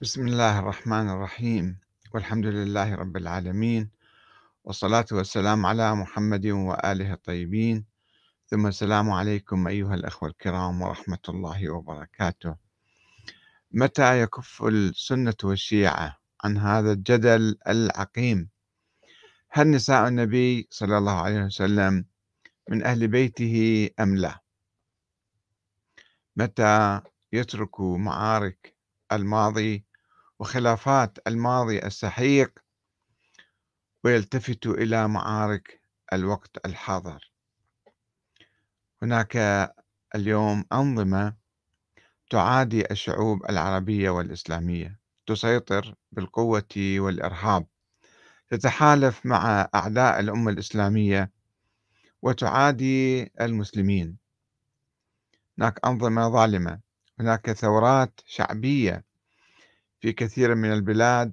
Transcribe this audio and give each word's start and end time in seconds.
بسم 0.00 0.26
الله 0.26 0.58
الرحمن 0.58 1.10
الرحيم. 1.10 1.78
والحمد 2.14 2.46
لله 2.46 2.94
رب 2.94 3.16
العالمين. 3.16 3.90
والصلاة 4.64 5.06
والسلام 5.12 5.66
على 5.66 5.94
محمد 5.94 6.46
وآله 6.46 7.12
الطيبين. 7.12 7.84
ثم 8.46 8.66
السلام 8.66 9.10
عليكم 9.10 9.66
أيها 9.66 9.94
الأخوة 9.94 10.28
الكرام 10.28 10.82
ورحمة 10.82 11.18
الله 11.28 11.70
وبركاته. 11.70 12.56
متى 13.72 14.22
يكف 14.22 14.62
السنة 14.62 15.34
والشيعة 15.44 16.18
عن 16.44 16.58
هذا 16.58 16.92
الجدل 16.92 17.58
العقيم؟ 17.68 18.48
هل 19.50 19.70
نساء 19.70 20.08
النبي 20.08 20.68
صلى 20.70 20.98
الله 20.98 21.20
عليه 21.22 21.44
وسلم 21.44 22.04
من 22.70 22.82
أهل 22.82 23.08
بيته 23.08 23.88
أم 24.00 24.16
لا؟ 24.16 24.38
متى 26.36 27.00
يترك 27.32 27.80
معارك 27.80 28.74
الماضي 29.12 29.87
وخلافات 30.38 31.18
الماضي 31.26 31.78
السحيق 31.78 32.58
ويلتفت 34.04 34.66
إلى 34.66 35.08
معارك 35.08 35.80
الوقت 36.12 36.66
الحاضر. 36.66 37.32
هناك 39.02 39.36
اليوم 40.14 40.64
أنظمة 40.72 41.36
تعادي 42.30 42.90
الشعوب 42.90 43.50
العربية 43.50 44.10
والإسلامية 44.10 45.00
تسيطر 45.26 45.94
بالقوة 46.12 46.74
والإرهاب 46.76 47.66
تتحالف 48.48 49.26
مع 49.26 49.68
أعداء 49.74 50.20
الأمة 50.20 50.50
الإسلامية 50.50 51.32
وتعادي 52.22 53.22
المسلمين. 53.40 54.18
هناك 55.58 55.86
أنظمة 55.86 56.28
ظالمة 56.28 56.80
هناك 57.20 57.52
ثورات 57.52 58.20
شعبية 58.26 59.07
في 60.00 60.12
كثير 60.12 60.54
من 60.54 60.72
البلاد 60.72 61.32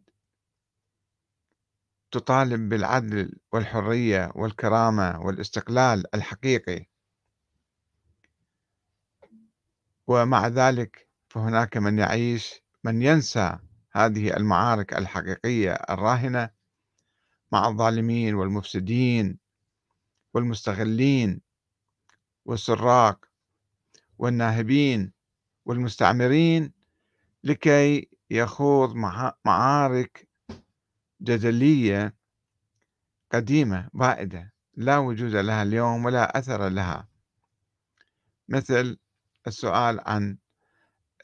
تطالب 2.11 2.69
بالعدل 2.69 3.39
والحرية 3.51 4.31
والكرامة 4.35 5.21
والاستقلال 5.21 6.15
الحقيقي. 6.15 6.85
ومع 10.07 10.47
ذلك 10.47 11.07
فهناك 11.29 11.77
من 11.77 11.99
يعيش 11.99 12.63
من 12.83 13.01
ينسى 13.01 13.57
هذه 13.91 14.37
المعارك 14.37 14.93
الحقيقية 14.93 15.73
الراهنة 15.73 16.49
مع 17.51 17.67
الظالمين 17.67 18.35
والمفسدين 18.35 19.39
والمستغلين 20.33 21.41
والسراق 22.45 23.25
والناهبين 24.17 25.11
والمستعمرين 25.65 26.73
لكي 27.43 28.09
يخوض 28.29 28.95
معارك 29.45 30.27
جدلية 31.21 32.15
قديمة 33.31 33.89
بائدة 33.93 34.53
لا 34.77 34.97
وجود 34.97 35.35
لها 35.35 35.63
اليوم 35.63 36.05
ولا 36.05 36.37
أثر 36.37 36.69
لها. 36.69 37.07
مثل 38.49 38.97
السؤال 39.47 39.99
عن 40.05 40.37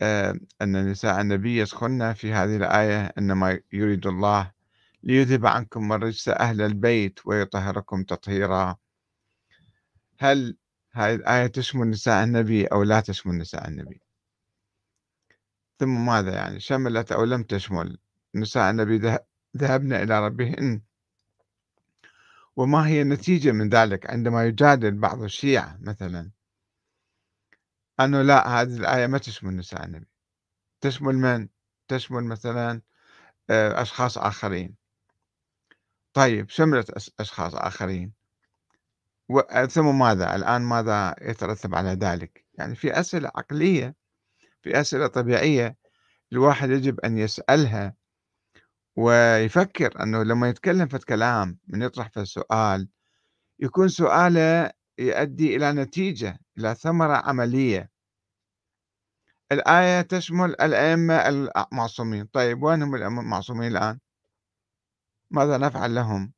آه، 0.02 0.40
أن 0.62 0.92
نساء 0.92 1.22
النبي 1.22 1.58
يسخن 1.58 2.14
في 2.14 2.34
هذه 2.34 2.56
الآية 2.56 3.14
إنما 3.18 3.60
يريد 3.74 4.08
الله 4.08 4.52
ليذهب 5.04 5.46
عنكم 5.46 5.94
الرجس 5.94 6.30
أهل 6.30 6.62
البيت 6.62 7.20
ويطهركم 7.26 8.04
تطهيرا. 8.04 8.78
هل 10.20 10.58
هذه 10.92 11.16
الآية 11.16 11.48
تشمل 11.48 11.90
نساء 11.90 12.24
النبي 12.24 12.66
أو 12.66 12.84
لا 12.84 13.00
تشمل 13.00 13.38
نساء 13.38 13.68
النبي؟ 13.68 14.02
ثم 15.82 16.06
ماذا 16.06 16.34
يعني؟ 16.34 16.60
شملت 16.60 17.12
أو 17.12 17.24
لم 17.24 17.44
تشمل. 17.44 17.98
نساء 18.36 18.70
النبي 18.70 19.18
ذهبن 19.58 19.94
إلى 19.94 20.26
ربهن. 20.26 20.82
وما 22.56 22.88
هي 22.88 23.02
النتيجة 23.02 23.52
من 23.52 23.70
ذلك؟ 23.70 24.10
عندما 24.10 24.46
يجادل 24.46 24.92
بعض 24.92 25.24
الشيعة 25.24 25.78
مثلا. 25.82 26.32
أنه 28.00 28.22
لا 28.22 28.62
هذه 28.62 28.78
الآية 28.78 29.08
ما 29.08 29.18
تشمل 29.18 29.56
نساء 29.56 29.86
النبي. 29.86 30.08
تشمل 30.82 31.16
من؟ 31.16 31.48
تشمل 31.88 32.24
مثلا 32.24 32.82
آه، 33.50 33.82
أشخاص 33.82 34.18
آخرين. 34.18 34.76
طيب 36.14 36.50
شملت 36.50 37.12
أشخاص 37.20 37.56
آخرين. 37.56 38.14
ثم 39.70 40.00
ماذا؟ 40.00 40.36
الآن 40.36 40.62
ماذا 40.62 41.16
يترتب 41.22 41.76
على 41.76 41.90
ذلك؟ 41.90 42.46
يعني 42.54 42.76
في 42.76 43.00
أسئلة 43.00 43.32
عقلية 43.36 44.01
في 44.62 44.82
أسئلة 44.82 45.08
طبيعية 45.08 45.78
الواحد 46.34 46.70
يجب 46.70 47.00
أن 47.00 47.18
يسألها 47.18 47.96
ويفكر 48.96 50.04
أنه 50.04 50.24
لما 50.24 50.50
يتكلم 50.50 50.88
في 50.88 50.96
الكلام 50.96 51.60
من 51.68 51.82
يطرح 51.82 52.10
في 52.10 52.20
السؤال 52.20 52.90
يكون 53.60 53.88
سؤاله 53.88 54.72
يؤدي 55.00 55.56
إلى 55.56 55.72
نتيجة 55.72 56.40
إلى 56.58 56.76
ثمرة 56.76 57.16
عملية. 57.16 57.92
الآية 59.52 60.02
تشمل 60.02 60.50
الأئمة 60.50 61.16
المعصومين. 61.72 62.26
طيب 62.26 62.64
وين 62.64 62.84
هم 62.84 62.96
الأئمة 62.96 63.22
المعصومين 63.22 63.72
الآن؟ 63.72 64.00
ماذا 65.32 65.58
نفعل 65.58 65.96
لهم؟ 65.96 66.34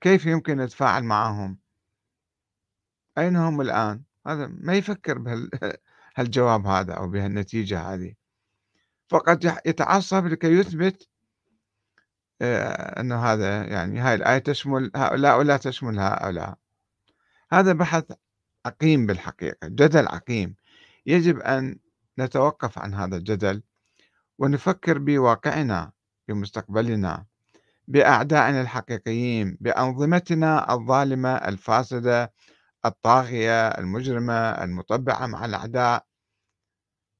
كيف 0.00 0.26
يمكن 0.26 0.56
نتفاعل 0.56 1.04
معهم؟ 1.04 1.58
أين 3.18 3.36
هم 3.36 3.60
الآن؟ 3.60 4.02
هذا 4.26 4.46
ما 4.46 4.74
يفكر 4.74 5.18
بهالجواب 6.16 6.66
هذا 6.66 6.92
أو 6.92 7.08
بهالنتيجة 7.08 7.80
هذه. 7.80 8.14
فقط 9.08 9.44
يتعصب 9.44 10.26
لكي 10.26 10.46
يثبت 10.46 11.08
آه، 12.42 13.00
أن 13.00 13.12
هذا 13.12 13.64
يعني 13.64 14.00
هاي 14.00 14.14
الآية 14.14 14.38
تشمل 14.38 14.90
هؤلاء 14.96 15.38
ولا 15.38 15.56
تشمل 15.56 15.98
هؤلاء. 15.98 16.58
هذا 17.52 17.72
بحث 17.72 18.04
عقيم 18.66 19.06
بالحقيقة 19.06 19.68
جدل 19.68 20.08
عقيم. 20.08 20.54
يجب 21.06 21.38
أن 21.38 21.78
نتوقف 22.18 22.78
عن 22.78 22.94
هذا 22.94 23.16
الجدل 23.16 23.62
ونفكر 24.38 24.98
بواقعنا 24.98 25.92
بمستقبلنا 26.28 27.26
بأعدائنا 27.88 28.60
الحقيقيين 28.60 29.56
بأنظمتنا 29.60 30.72
الظالمة 30.74 31.34
الفاسدة 31.34 32.32
الطاغية 32.88 33.68
المجرمة 33.68 34.34
المطبعة 34.64 35.26
مع 35.26 35.44
الأعداء 35.44 36.06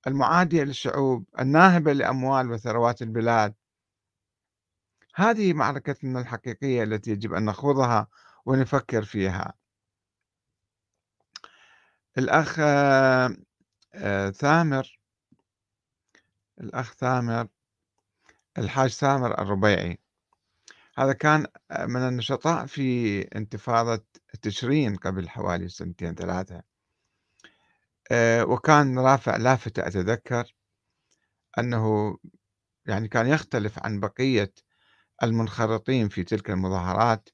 المعادية 0.07 0.63
للشعوب 0.65 1.25
الناهبة 1.41 1.93
لأموال 1.93 2.51
وثروات 2.51 3.03
البلاد. 3.03 3.55
هذه 5.15 5.53
معركتنا 5.53 6.21
الحقيقية 6.21 6.83
التي 6.83 7.11
يجب 7.11 7.35
أن 7.35 7.45
نخوضها 7.45 8.09
ونفكر 8.47 9.05
فيها. 9.05 9.55
الأخ 12.19 12.57
آه، 13.95 14.31
ثامر. 14.31 14.99
الأخ 16.61 16.95
ثامر. 16.95 17.49
الحاج 18.59 18.91
ثامر 18.91 19.39
الربيعي. 19.39 19.99
هذا 20.99 21.13
كان 21.13 21.47
من 21.81 22.09
النشطاء 22.09 22.67
في 22.67 23.21
انتفاضة 23.23 24.05
تشرين 24.37 24.97
قبل 24.97 25.29
حوالي 25.29 25.69
سنتين 25.69 26.15
ثلاثة. 26.15 26.63
آه، 28.11 28.45
وكان 28.45 28.99
رافع 28.99 29.37
لافتة 29.37 29.87
أتذكر 29.87 30.55
أنه 31.59 32.17
يعني 32.87 33.09
كان 33.09 33.27
يختلف 33.27 33.79
عن 33.79 34.01
بقية 34.01 34.53
المنخرطين 35.23 36.09
في 36.09 36.25
تلك 36.25 36.51
المظاهرات 36.51 37.29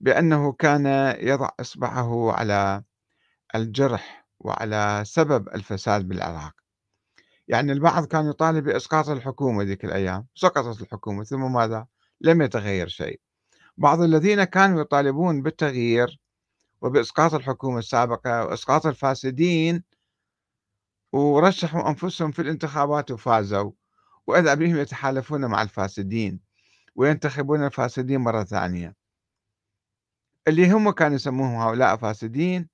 بأنه 0.00 0.52
كان 0.52 0.86
يضع 1.20 1.48
إصبعه 1.60 2.32
على 2.32 2.82
الجرح 3.54 4.26
وعلى 4.40 5.02
سبب 5.06 5.48
الفساد 5.48 6.08
بالعراق. 6.08 6.54
يعني 7.48 7.72
البعض 7.72 8.04
كان 8.06 8.30
يطالب 8.30 8.64
بإسقاط 8.64 9.08
الحكومة 9.08 9.62
ذيك 9.62 9.84
الأيام 9.84 10.26
سقطت 10.34 10.82
الحكومة 10.82 11.24
ثم 11.24 11.52
ماذا؟ 11.52 11.86
لم 12.20 12.42
يتغير 12.42 12.88
شيء. 12.88 13.20
بعض 13.76 14.00
الذين 14.00 14.44
كانوا 14.44 14.80
يطالبون 14.80 15.42
بالتغيير 15.42 16.20
وبإسقاط 16.82 17.34
الحكومة 17.34 17.78
السابقة 17.78 18.44
وإسقاط 18.44 18.86
الفاسدين 18.86 19.84
ورشحوا 21.12 21.88
أنفسهم 21.88 22.30
في 22.30 22.42
الانتخابات 22.42 23.10
وفازوا 23.10 23.72
وإذا 24.26 24.54
بهم 24.54 24.76
يتحالفون 24.76 25.44
مع 25.44 25.62
الفاسدين 25.62 26.40
وينتخبون 26.94 27.64
الفاسدين 27.66 28.20
مرة 28.20 28.44
ثانية. 28.44 28.96
اللي 30.48 30.70
هم 30.72 30.90
كانوا 30.90 31.14
يسموهم 31.16 31.54
هؤلاء 31.54 31.96
فاسدين 31.96 32.68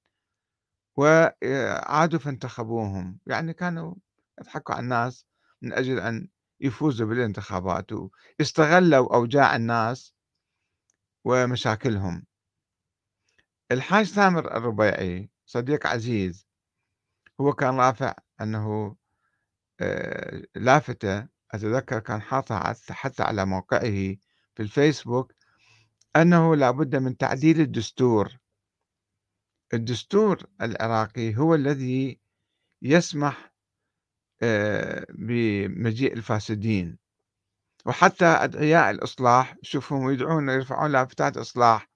وعادوا 0.97 2.19
فانتخبوهم. 2.19 3.19
يعني 3.26 3.53
كانوا 3.53 3.94
يضحكوا 4.41 4.75
على 4.75 4.85
الناس 4.85 5.26
من 5.62 5.73
أجل 5.73 6.00
أن 6.00 6.29
يفوزوا 6.61 7.06
بالانتخابات 7.06 7.91
واستغلوا 7.93 9.14
أوجاع 9.14 9.56
الناس 9.56 10.14
ومشاكلهم. 11.25 12.26
الحاج 13.73 14.07
ثامر 14.07 14.57
الربيعي 14.57 15.31
صديق 15.47 15.87
عزيز 15.87 16.47
هو 17.41 17.53
كان 17.53 17.77
رافع 17.81 18.15
أنه 18.41 18.97
آه، 19.81 20.43
لافتة 20.55 21.29
أتذكر 21.51 21.99
كان 21.99 22.23
حاطها 22.23 22.75
حتى 22.91 23.23
على 23.23 23.45
موقعه 23.45 24.17
في 24.55 24.61
الفيسبوك 24.61 25.33
أنه 26.17 26.57
لا 26.57 26.71
بد 26.71 26.97
من 26.97 27.17
تعديل 27.17 27.61
الدستور. 27.61 28.39
الدستور 29.75 30.43
العراقي 30.63 31.37
هو 31.37 31.55
الذي 31.55 32.21
يسمح 32.83 33.53
آه، 34.43 35.07
بمجيء 35.11 36.13
الفاسدين. 36.13 36.99
وحتى 37.87 38.25
أدعياء 38.25 38.91
الإصلاح 38.91 39.57
شوفهم 39.63 40.11
يدعون 40.11 40.49
يرفعون 40.49 40.93
لافتات 40.93 41.37
إصلاح. 41.37 41.95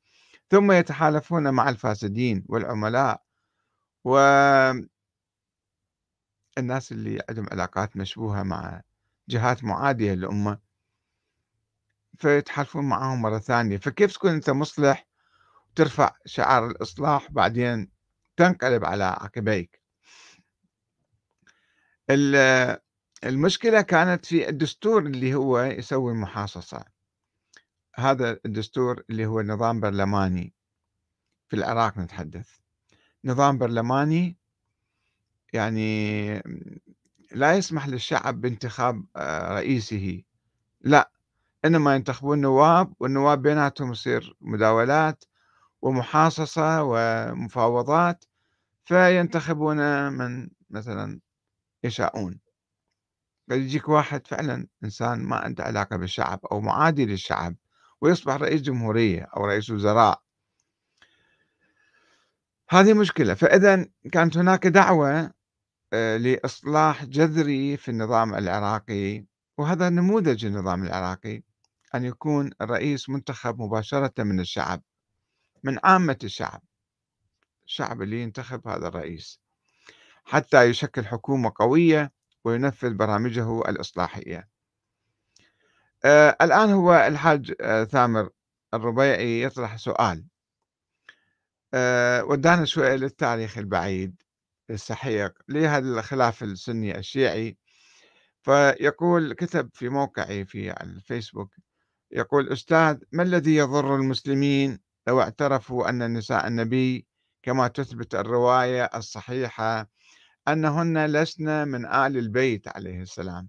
ثم 0.51 0.73
يتحالفون 0.73 1.51
مع 1.55 1.69
الفاسدين 1.69 2.45
والعملاء. 2.49 3.23
والناس 4.05 4.89
اللي 6.93 7.23
عندهم 7.29 7.47
علاقات 7.53 7.97
مشبوهة 7.97 8.43
مع 8.43 8.83
جهات 9.29 9.65
معادية 9.65 10.13
للأمة 10.15 10.59
فيتحالفون 12.19 12.85
معهم 12.89 13.23
مرة 13.23 13.39
ثانية. 13.39 13.77
فكيف 13.77 14.13
تكون 14.13 14.31
أنت 14.31 14.51
مصلح 14.51 15.07
ترفع 15.75 16.11
شعار 16.27 16.67
الإصلاح 16.67 17.31
بعدين 17.31 17.91
تنقلب 18.37 18.85
على 18.85 19.05
عقبيك؟ 19.05 19.81
المشكلة 23.25 23.81
كانت 23.81 24.27
في 24.27 24.49
الدستور 24.49 25.03
اللي 25.03 25.35
هو 25.35 25.61
يسوي 25.61 26.13
المحاصصة. 26.13 27.00
هذا 28.01 28.41
الدستور 28.47 29.03
اللي 29.11 29.27
هو 29.27 29.43
نظام 29.43 29.81
برلماني. 29.81 30.55
في 31.49 31.57
العراق 31.57 31.99
نتحدث. 31.99 32.49
نظام 33.25 33.59
برلماني 33.59 34.37
يعني 35.53 36.43
لا 37.33 37.55
يسمح 37.57 37.89
للشعب 37.89 38.41
بانتخاب 38.41 39.05
آه، 39.17 39.55
رئيسه. 39.55 40.23
لا 40.81 41.11
إنما 41.65 41.95
ينتخبون 41.95 42.41
نواب 42.41 42.93
والنواب 43.01 43.43
بيناتهم 43.43 43.93
يصير 43.93 44.37
مداولات 44.41 45.25
ومحاصصة 45.83 46.83
ومفاوضات 46.83 48.25
فينتخبون 48.85 50.13
من 50.13 50.51
مثلا 50.71 51.21
يشاءون. 51.85 52.41
قد 53.51 53.57
يجيك 53.57 53.89
واحد 53.89 54.27
فعلا 54.27 54.67
إنسان 54.85 55.23
ما 55.23 55.37
عنده 55.37 55.65
علاقة 55.65 55.97
بالشعب 55.97 56.41
أو 56.53 56.61
معادي 56.61 57.07
للشعب. 57.07 57.57
ويصبح 58.01 58.35
رئيس 58.35 58.63
جمهورية 58.63 59.29
أو 59.37 59.45
رئيس 59.45 59.71
وزراء. 59.71 60.23
هذه 62.71 62.95
مشكلة. 62.95 63.35
فإذا 63.35 63.87
كانت 64.13 64.37
هناك 64.37 64.67
دعوة 64.67 65.33
آه، 65.93 66.17
لإصلاح 66.17 67.05
جذري 67.05 67.77
في 67.77 67.91
النظام 67.91 68.35
العراقي 68.35 69.25
وهذا 69.59 69.89
نموذج 69.89 70.45
النظام 70.47 70.83
العراقي 70.85 71.43
أن 71.95 72.05
يكون 72.05 72.51
الرئيس 72.61 73.09
منتخب 73.09 73.63
مباشرة 73.63 74.13
من 74.19 74.41
الشعب 74.41 74.83
من 75.65 75.79
عامة 75.85 76.19
الشعب 76.25 76.63
الشعب 77.65 78.03
اللي 78.03 78.23
ينتخب 78.23 78.69
هذا 78.69 78.89
الرئيس 78.89 79.41
حتى 80.25 80.65
يشكل 80.65 81.07
حكومة 81.07 81.53
قوية 81.57 82.13
وينفذ 82.45 82.95
برامجه 82.95 83.61
الإصلاحية. 83.61 84.49
آه 86.05 86.37
الآن 86.43 86.71
هو 86.71 86.95
الحاج 86.95 87.55
آه 87.61 87.85
ثامر 87.85 88.31
الربيعي 88.75 89.43
يطرح 89.43 89.77
سؤال. 89.77 90.25
آه 91.75 92.25
ودانا 92.25 92.65
شوية 92.65 92.95
للتاريخ 92.97 93.59
البعيد 93.59 94.23
السحيق 94.71 95.33
لهذا 95.49 95.89
الخلاف 95.89 96.43
السني 96.43 96.99
الشيعي. 96.99 97.57
فيقول 98.43 99.33
كتب 99.33 99.71
في 99.75 99.89
موقعي 99.89 100.45
في 100.45 100.83
الفيسبوك 100.83 101.55
يقول 102.13 102.53
أستاذ 102.53 102.99
ما 103.13 103.23
الذي 103.23 103.57
يضر 103.57 103.97
المسلمين 103.97 104.79
لو 105.09 105.21
اعترفوا 105.21 105.89
أن 105.89 106.15
نساء 106.15 106.47
النبي 106.47 107.07
كما 107.43 107.69
تثبت 107.69 108.15
الرواية 108.15 108.85
الصحيحة 108.85 109.91
أنهن 110.49 111.07
لسن 111.07 111.69
من 111.69 111.87
آل 111.87 112.17
البيت 112.17 112.69
عليه 112.69 113.03
السلام؟ 113.03 113.49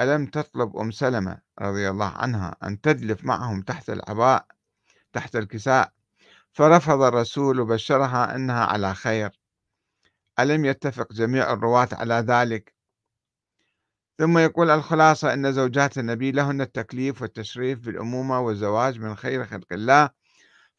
ألم 0.00 0.26
تطلب 0.26 0.76
أم 0.76 0.90
سلمة 0.90 1.38
رضي 1.60 1.90
الله 1.90 2.08
عنها 2.08 2.56
أن 2.62 2.80
تدلف 2.80 3.24
معهم 3.24 3.62
تحت 3.62 3.90
العباء 3.90 4.46
تحت 5.12 5.36
الكساء؟ 5.36 5.92
فرفض 6.52 7.02
الرسول 7.02 7.60
وبشرها 7.60 8.34
أنها 8.34 8.64
على 8.64 8.94
خير. 8.94 9.30
ألم 10.38 10.64
يتفق 10.64 11.12
جميع 11.12 11.52
الرواة 11.52 11.88
على 11.92 12.14
ذلك؟ 12.14 12.74
ثم 14.18 14.38
يقول 14.38 14.70
الخلاصة 14.70 15.32
أن 15.32 15.52
زوجات 15.52 15.98
النبي 15.98 16.32
لهن 16.32 16.60
التكليف 16.60 17.22
والتشريف 17.22 17.78
بالأمومة 17.78 18.40
والزواج 18.40 19.00
من 19.00 19.14
خير 19.14 19.44
خلق 19.44 19.72
الله 19.72 20.10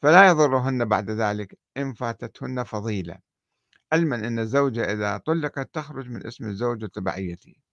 فلا 0.01 0.27
يضرهن 0.27 0.85
بعد 0.85 1.09
ذلك 1.11 1.57
إن 1.77 1.93
فاتتهن 1.93 2.63
فضيلة. 2.63 3.17
علما 3.91 4.15
أن 4.15 4.39
الزوجة 4.39 4.93
إذا 4.93 5.17
طلقت 5.17 5.73
تخرج 5.73 6.09
من 6.09 6.27
اسم 6.27 6.45
الزوج 6.45 6.83
وتبعيته 6.83 7.68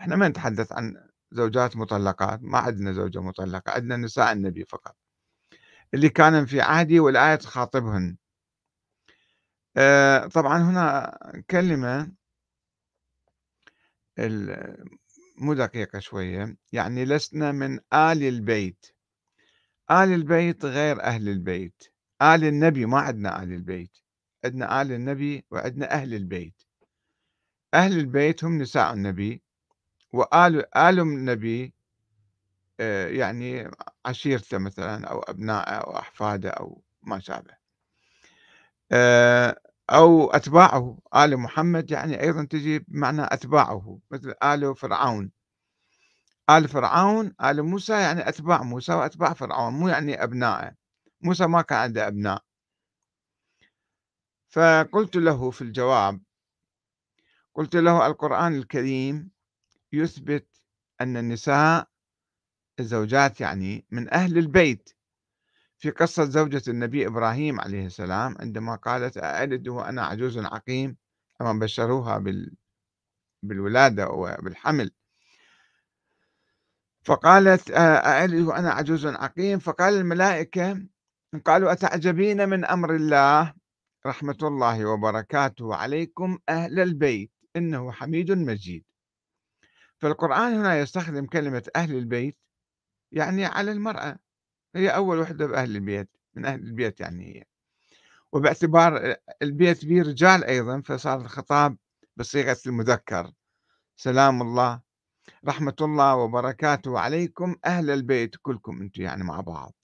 إحنا 0.00 0.16
ما 0.16 0.28
نتحدث 0.28 0.72
عن 0.72 1.08
زوجات 1.32 1.76
مطلقات 1.76 2.42
ما 2.42 2.58
عندنا 2.58 2.92
زوجة 2.92 3.20
مطلقة 3.20 3.72
عندنا 3.72 3.96
نساء 3.96 4.32
النبي 4.32 4.64
فقط. 4.64 4.96
اللي 5.94 6.08
كان 6.08 6.46
في 6.46 6.60
عهدي 6.60 7.00
والآية 7.00 7.34
تخاطبهن. 7.34 8.16
آه 9.76 10.26
طبعا 10.26 10.58
هنا 10.58 11.18
كلمة 11.50 12.12
مو 15.38 15.54
دقيقة 15.54 15.98
شوية 15.98 16.56
يعني 16.72 17.04
لسنا 17.04 17.52
من 17.52 17.74
آل 17.92 18.22
البيت. 18.22 18.86
آل 19.90 20.12
البيت 20.12 20.64
غير 20.64 21.02
أهل 21.02 21.28
البيت. 21.28 21.84
آل 22.22 22.44
النبي 22.44 22.86
ما 22.86 22.98
عندنا 22.98 23.42
آل 23.42 23.52
البيت. 23.52 23.98
عندنا 24.44 24.82
آل 24.82 24.92
النبي 24.92 25.44
وعندنا 25.50 25.90
أهل 25.92 26.14
البيت. 26.14 26.62
أهل 27.74 27.98
البيت 27.98 28.44
هم 28.44 28.58
نساء 28.58 28.92
النبي. 28.92 29.42
وآل 30.14 30.76
آل 30.76 31.00
النبي 31.00 31.74
آه، 32.80 33.08
يعني 33.08 33.70
عشيرته 34.06 34.58
مثلا 34.58 35.06
أو 35.08 35.20
أبنائه 35.20 35.74
أو 35.74 35.98
أحفاده 35.98 36.50
أو 36.50 36.82
ما 37.02 37.18
شابه. 37.20 37.54
آه، 38.92 39.56
أو 39.90 40.30
أتباعه. 40.30 40.98
آل 41.16 41.36
محمد 41.36 41.90
يعني 41.90 42.20
أيضا 42.22 42.44
تجي 42.44 42.78
بمعنى 42.78 43.22
أتباعه 43.22 43.98
مثل 44.10 44.34
آل 44.42 44.76
فرعون. 44.76 45.30
آل 46.50 46.68
فرعون 46.68 47.34
آل 47.44 47.62
موسى 47.62 47.92
يعني 47.92 48.28
أتباع 48.28 48.62
موسى 48.62 48.92
وأتباع 48.94 49.32
فرعون 49.32 49.72
مو 49.74 49.88
يعني 49.88 50.22
أبنائه. 50.22 50.74
موسى 51.20 51.46
ما 51.46 51.62
كان 51.62 51.78
عنده 51.78 52.08
أبناء. 52.08 52.42
فقلت 54.48 55.16
له 55.16 55.50
في 55.50 55.62
الجواب 55.62 56.20
قلت 57.54 57.76
له 57.76 58.06
القرآن 58.06 58.54
الكريم 58.54 59.33
يثبت 59.94 60.46
أن 61.00 61.16
النساء 61.16 61.88
الزوجات 62.80 63.40
يعني 63.40 63.86
من 63.90 64.14
أهل 64.14 64.38
البيت. 64.38 64.90
في 65.78 65.90
قصة 65.90 66.24
زوجة 66.24 66.62
النبي 66.68 67.06
إبراهيم 67.06 67.60
عليه 67.60 67.86
السلام 67.86 68.36
عندما 68.40 68.76
قالت 68.76 69.16
أألد 69.16 69.68
وأنا 69.68 70.06
عجوز 70.06 70.38
عقيم 70.38 70.96
أما 71.40 71.52
بشروها 71.52 72.18
بال... 72.18 72.54
بالولادة 73.42 74.08
وبالحمل. 74.08 74.90
فقالت 77.02 77.70
أألد 77.70 78.46
وأنا 78.46 78.70
عجوز 78.70 79.06
عقيم. 79.06 79.58
فقال 79.58 79.94
الملائكة 79.94 80.86
قالوا 81.44 81.72
أتعجبين 81.72 82.48
من 82.48 82.64
أمر 82.64 82.94
الله؟ 82.94 83.54
رحمة 84.06 84.38
الله 84.42 84.84
وبركاته 84.84 85.74
عليكم 85.74 86.38
أهل 86.48 86.80
البيت 86.80 87.32
إنه 87.56 87.92
حميد 87.92 88.32
مجيد. 88.32 88.84
فالقرآن 89.98 90.54
هنا 90.54 90.78
يستخدم 90.78 91.26
كلمة 91.26 91.62
أهل 91.76 91.94
البيت 91.96 92.38
يعني 93.12 93.44
على 93.44 93.72
المرأة 93.72 94.18
هي 94.74 94.88
أول 94.88 95.18
وحدة 95.18 95.46
بأهل 95.46 95.76
البيت 95.76 96.08
من 96.34 96.44
أهل 96.44 96.60
البيت 96.60 97.00
يعني 97.00 97.36
هي. 97.36 97.44
وباعتبار 98.32 99.16
البيت 99.42 99.84
به 99.84 100.02
رجال 100.02 100.44
أيضا 100.44 100.80
فصار 100.80 101.20
الخطاب 101.20 101.76
بصيغة 102.16 102.58
المذكر 102.66 103.32
سلام 103.96 104.42
الله 104.42 104.80
رحمة 105.46 105.76
الله 105.80 106.14
وبركاته 106.16 106.98
عليكم 106.98 107.56
أهل 107.64 107.90
البيت 107.90 108.36
كلكم 108.42 108.82
أنتم 108.82 109.02
يعني 109.02 109.24
مع 109.24 109.40
بعض. 109.40 109.74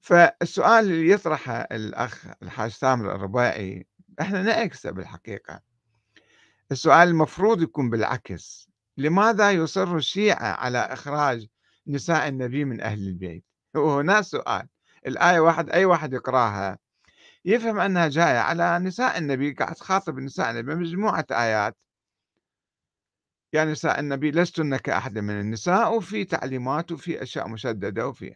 فالسؤال 0.00 0.84
اللي 0.84 1.10
يطرحه 1.10 1.52
الأخ 1.52 2.26
الحاج 2.42 2.70
سامر 2.70 3.14
الرباعي 3.14 3.86
إحنا 4.20 4.42
نعكسه 4.42 4.90
بالحقيقة. 4.90 5.60
السؤال 6.72 7.08
المفروض 7.08 7.62
يكون 7.62 7.90
بالعكس. 7.90 8.67
لماذا 8.98 9.50
يصر 9.50 9.96
الشيعة 9.96 10.46
على 10.46 10.78
إخراج 10.78 11.46
نساء 11.86 12.28
النبي 12.28 12.64
من 12.64 12.80
أهل 12.80 13.08
البيت؟ 13.08 13.44
وهنا 13.74 14.22
سؤال. 14.22 14.68
الآية 15.06 15.40
واحد 15.40 15.70
أي 15.70 15.84
واحد 15.84 16.12
يقرأها؟ 16.12 16.78
يفهم 17.44 17.80
أنها 17.80 18.08
جاية 18.08 18.38
على 18.38 18.78
نساء 18.78 19.18
النبي 19.18 19.52
قاعد 19.52 19.74
تخاطب 19.74 20.18
نساء 20.18 20.50
النبي 20.50 20.74
مجموعة 20.74 21.26
آيات. 21.30 21.76
يا 23.52 23.64
نساء 23.64 24.00
النبي 24.00 24.30
لستن 24.30 24.76
كأحد 24.76 25.18
من 25.18 25.40
النساء 25.40 25.96
وفي 25.96 26.24
تعليمات 26.24 26.92
وفي 26.92 27.22
أشياء 27.22 27.48
مشددة 27.48 28.08
وفي. 28.08 28.34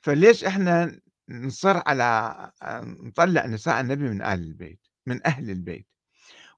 فليش 0.00 0.44
إحنا 0.44 1.00
نصر 1.28 1.82
على 1.86 2.50
نطلع 2.82 3.46
نساء 3.46 3.80
النبي 3.80 4.08
من 4.08 4.22
آل 4.22 4.40
البيت 4.40 4.80
من 5.06 5.26
أهل 5.26 5.50
البيت؟ 5.50 5.93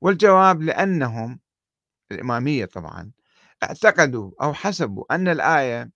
والجواب 0.00 0.62
لأنهم 0.62 1.41
الإمامية 2.12 2.65
طبعا 2.65 3.11
اعتقدوا 3.62 4.31
أو 4.43 4.53
حسبوا 4.53 5.15
أن 5.15 5.29
الآية 5.29 5.91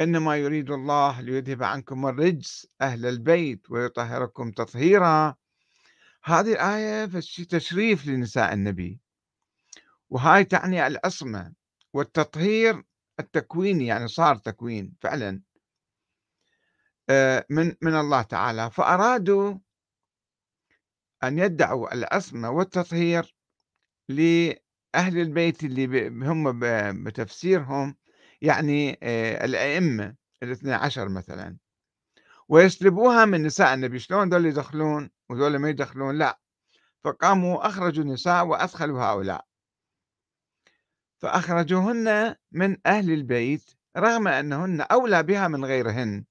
إنما 0.00 0.36
يريد 0.36 0.70
الله 0.70 1.20
ليذهب 1.20 1.62
عنكم 1.62 2.06
الرجس 2.06 2.66
أهل 2.80 3.06
البيت 3.06 3.70
ويطهركم 3.70 4.50
تطهيرا. 4.50 5.34
هذه 6.24 6.52
الآية 6.52 7.04
تشريف 7.48 8.06
لنساء 8.06 8.52
النبي 8.52 9.00
وهاي 10.10 10.44
تعني 10.44 10.86
العصمة 10.86 11.52
والتطهير 11.92 12.82
التكويني 13.20 13.86
يعني 13.86 14.08
صار 14.08 14.36
تكوين 14.36 14.94
فعلا 15.00 15.42
آه، 17.10 17.46
من 17.50 17.74
من 17.82 17.94
الله 17.94 18.22
تعالى. 18.22 18.70
فأرادوا 18.70 19.54
أن 21.24 21.38
يدعوا 21.38 21.94
العصمة 21.94 22.50
والتطهير 22.50 23.34
لأهل 24.08 25.18
البيت 25.18 25.64
اللي 25.64 26.08
هم 26.08 26.60
بتفسيرهم 27.04 27.96
يعني 28.42 28.98
آه، 29.02 29.44
الأئمة 29.44 30.14
الاثنى 30.42 30.74
عشر 30.74 31.08
مثلا. 31.08 31.56
ويسلبوها 32.48 33.24
من 33.24 33.42
نساء 33.42 33.74
النبي. 33.74 33.98
شلون 33.98 34.28
دول 34.28 34.46
يدخلون 34.46 35.10
ودول 35.30 35.56
ما 35.56 35.68
يدخلون؟ 35.68 36.18
لا. 36.18 36.40
فقاموا 37.04 37.66
أخرجوا 37.66 38.04
النساء 38.04 38.46
وأدخلوا 38.46 39.02
هؤلاء. 39.02 39.44
فأخرجوهن 41.18 42.36
من 42.52 42.76
أهل 42.86 43.10
البيت 43.10 43.70
رغم 43.96 44.28
أنهن 44.28 44.80
أولى 44.80 45.22
بها 45.22 45.48
من 45.48 45.64
غيرهن. 45.64 46.24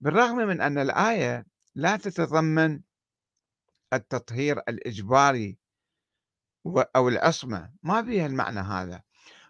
بالرغم 0.00 0.36
من 0.36 0.60
أن 0.60 0.78
الآية 0.78 1.46
لا 1.74 1.96
تتضمن 1.96 2.80
التطهير 3.92 4.58
الإجباري 4.58 5.58
أو 6.96 7.08
العصمة 7.08 7.72
ما 7.82 8.02
فيها 8.02 8.26
المعنى 8.26 8.60
هذا. 8.60 9.02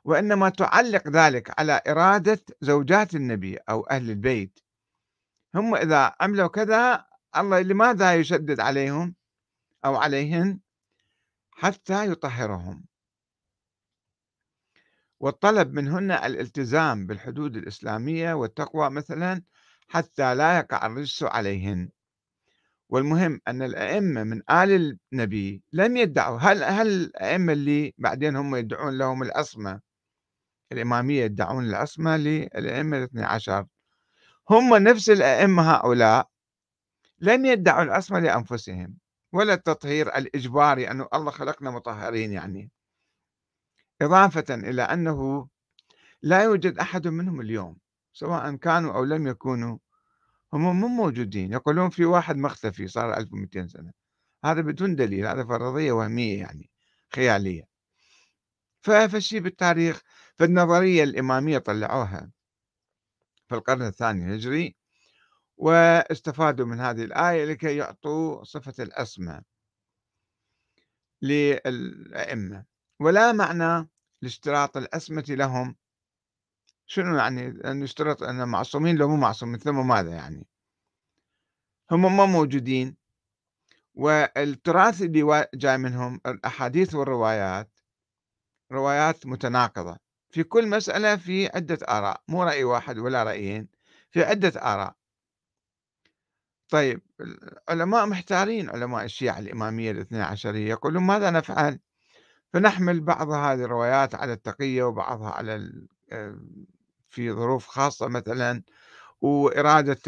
وإنما 0.05 0.49
تعلق 0.49 1.09
ذلك 1.09 1.61
على 1.61 1.83
إرادة 1.89 2.41
زوجات 2.61 3.15
النبي 3.15 3.57
أو 3.57 3.83
أهل 3.83 4.11
البيت. 4.11 4.59
هم 5.55 5.75
إذا 5.75 6.15
عملوا 6.21 6.49
كذا 6.49 7.07
الله 7.37 7.61
لماذا 7.61 8.15
يشدد 8.15 8.61
عليهم 8.61 9.15
أو 9.85 9.97
عليهن؟ 9.97 10.61
حتى 11.51 12.11
يطهرهم. 12.11 12.85
والطلب 15.21 15.73
منهن 15.73 16.11
الالتزام 16.11 17.07
بالحدود 17.07 17.57
الإسلامية 17.57 18.35
والتقوى 18.35 18.91
مثلا 18.91 19.43
حتى 19.89 20.35
لا 20.35 20.59
يقع 20.59 20.87
الرجس 20.87 21.23
عليهن. 21.23 21.91
والمهم 22.91 23.41
أن 23.49 23.63
الأئمة 23.63 24.25
من 24.25 24.43
آل 24.51 24.99
النبي 25.13 25.63
لم 25.73 25.97
يدعوا 25.97 26.39
هل 26.39 26.65
هل 26.65 26.89
الأئمة 26.89 27.53
اللي 27.53 27.95
بعدين 27.99 28.37
هم 28.37 28.57
يدعون 28.57 28.99
لهم 28.99 29.23
العصمة؟ 29.23 29.81
الإمامية 30.73 31.25
يدعون 31.25 31.65
العصمة 31.65 32.17
للأئمة 32.17 32.99
الاثني 32.99 33.25
عشر. 33.25 33.67
هم 34.51 34.75
نفس 34.77 35.11
الأئمة 35.11 35.63
هؤلاء 35.75 36.29
لم 37.19 37.45
يدعوا 37.45 37.83
العصمة 37.83 38.19
لأنفسهم 38.19 38.97
ولا 39.33 39.55
التطهير 39.55 40.17
الإجباري 40.17 40.91
أنه 40.91 41.09
الله 41.15 41.31
خلقنا 41.31 41.71
مطهرين 41.71 42.33
يعني. 42.33 42.71
إضافة 44.03 44.55
إلى 44.55 44.83
أنه 44.83 45.49
لا 46.23 46.43
يوجد 46.43 46.79
أحد 46.79 47.09
منهم 47.09 47.41
اليوم 47.41 47.77
سواء 48.13 48.57
كانوا 48.57 48.95
أو 48.95 49.05
لم 49.05 49.27
يكونوا 49.27 49.79
هم 50.53 50.81
مو 50.81 50.89
موجودين. 50.89 51.53
يقولون 51.53 51.91
في 51.91 52.05
واحد 52.05 52.37
مختفي 52.37 52.89
صار 52.89 53.17
1200 53.17 53.67
سنة. 53.67 53.93
هذا 54.45 54.61
بدون 54.61 54.97
دليل 54.97 55.27
هذا 55.27 55.45
فرضية 55.45 55.93
وهمية 55.93 56.39
يعني 56.41 56.71
خيالية. 57.15 57.69
فشي 58.83 59.41
بالتاريخ 59.41 60.01
فالنظرية 60.39 61.05
الإمامية 61.05 61.59
طلعوها 61.59 62.31
في 63.49 63.55
القرن 63.55 63.83
الثاني 63.83 64.25
الهجري 64.25 64.77
واستفادوا 65.57 66.67
من 66.67 66.81
هذه 66.81 67.05
الآية 67.05 67.45
لكي 67.45 67.77
يعطوا 67.77 68.45
صفة 68.45 68.83
الأسمى 68.85 69.41
للأئمة. 71.23 72.65
ولا 73.01 73.33
معنى 73.33 73.89
لاشتراط 74.23 74.77
الأسمة 74.77 75.25
لهم 75.29 75.77
شنو 76.91 77.17
يعني؟ 77.17 77.71
أن 77.71 77.83
يشترط 77.83 78.23
أن 78.23 78.49
معصومين 78.49 78.97
لو 78.97 79.09
مو 79.09 79.17
معصومين 79.17 79.59
ثم 79.59 79.89
ماذا 79.89 80.11
يعني؟ 80.11 80.47
هم 81.91 82.17
ما 82.17 82.27
موجودين 82.27 82.97
والتراث 83.95 85.03
اللي 85.03 85.47
جاي 85.55 85.79
منهم 85.79 86.21
الأحاديث 86.27 86.95
والروايات 86.95 87.71
روايات 88.73 89.27
متناقضة. 89.27 89.97
في 90.31 90.43
كل 90.43 90.69
مسألة 90.69 91.17
في 91.17 91.47
عدة 91.47 91.79
آراء 91.89 92.23
مو 92.29 92.43
رأي 92.43 92.65
واحد 92.65 92.99
ولا 92.99 93.23
رأيين 93.23 93.69
في 94.11 94.25
عدة 94.25 94.53
آراء. 94.61 94.95
طيب 96.69 97.03
العلماء 97.69 98.07
محتارين 98.07 98.71
علماء 98.71 99.05
الشيعة 99.05 99.39
الإمامية 99.39 99.91
الاثنى 99.91 100.23
عشرية 100.23 100.69
يقولون 100.69 101.03
ماذا 101.03 101.31
نفعل؟ 101.31 101.79
فنحمل 102.53 103.01
بعض 103.01 103.31
هذه 103.31 103.65
الروايات 103.65 104.15
على 104.15 104.33
التقية 104.33 104.83
وبعضها 104.83 105.31
على 105.31 105.73
في 107.11 107.33
ظروف 107.33 107.67
خاصة 107.67 108.09
مثلا 108.09 108.63
وإرادة 109.21 109.99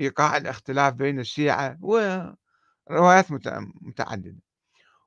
إيقاع 0.00 0.36
الاختلاف 0.36 0.94
بين 0.94 1.20
الشيعة 1.20 1.78
وروايات 1.80 3.26
متعددة. 3.82 4.42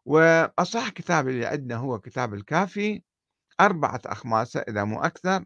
وأصح 0.05 0.89
كتاب 0.89 1.27
اللي 1.27 1.45
عندنا 1.45 1.75
هو 1.75 1.99
كتاب 1.99 2.33
الكافي 2.33 3.03
أربعة 3.59 4.01
أخماسة 4.05 4.59
إذا 4.59 4.83
مو 4.83 5.01
أكثر 5.01 5.45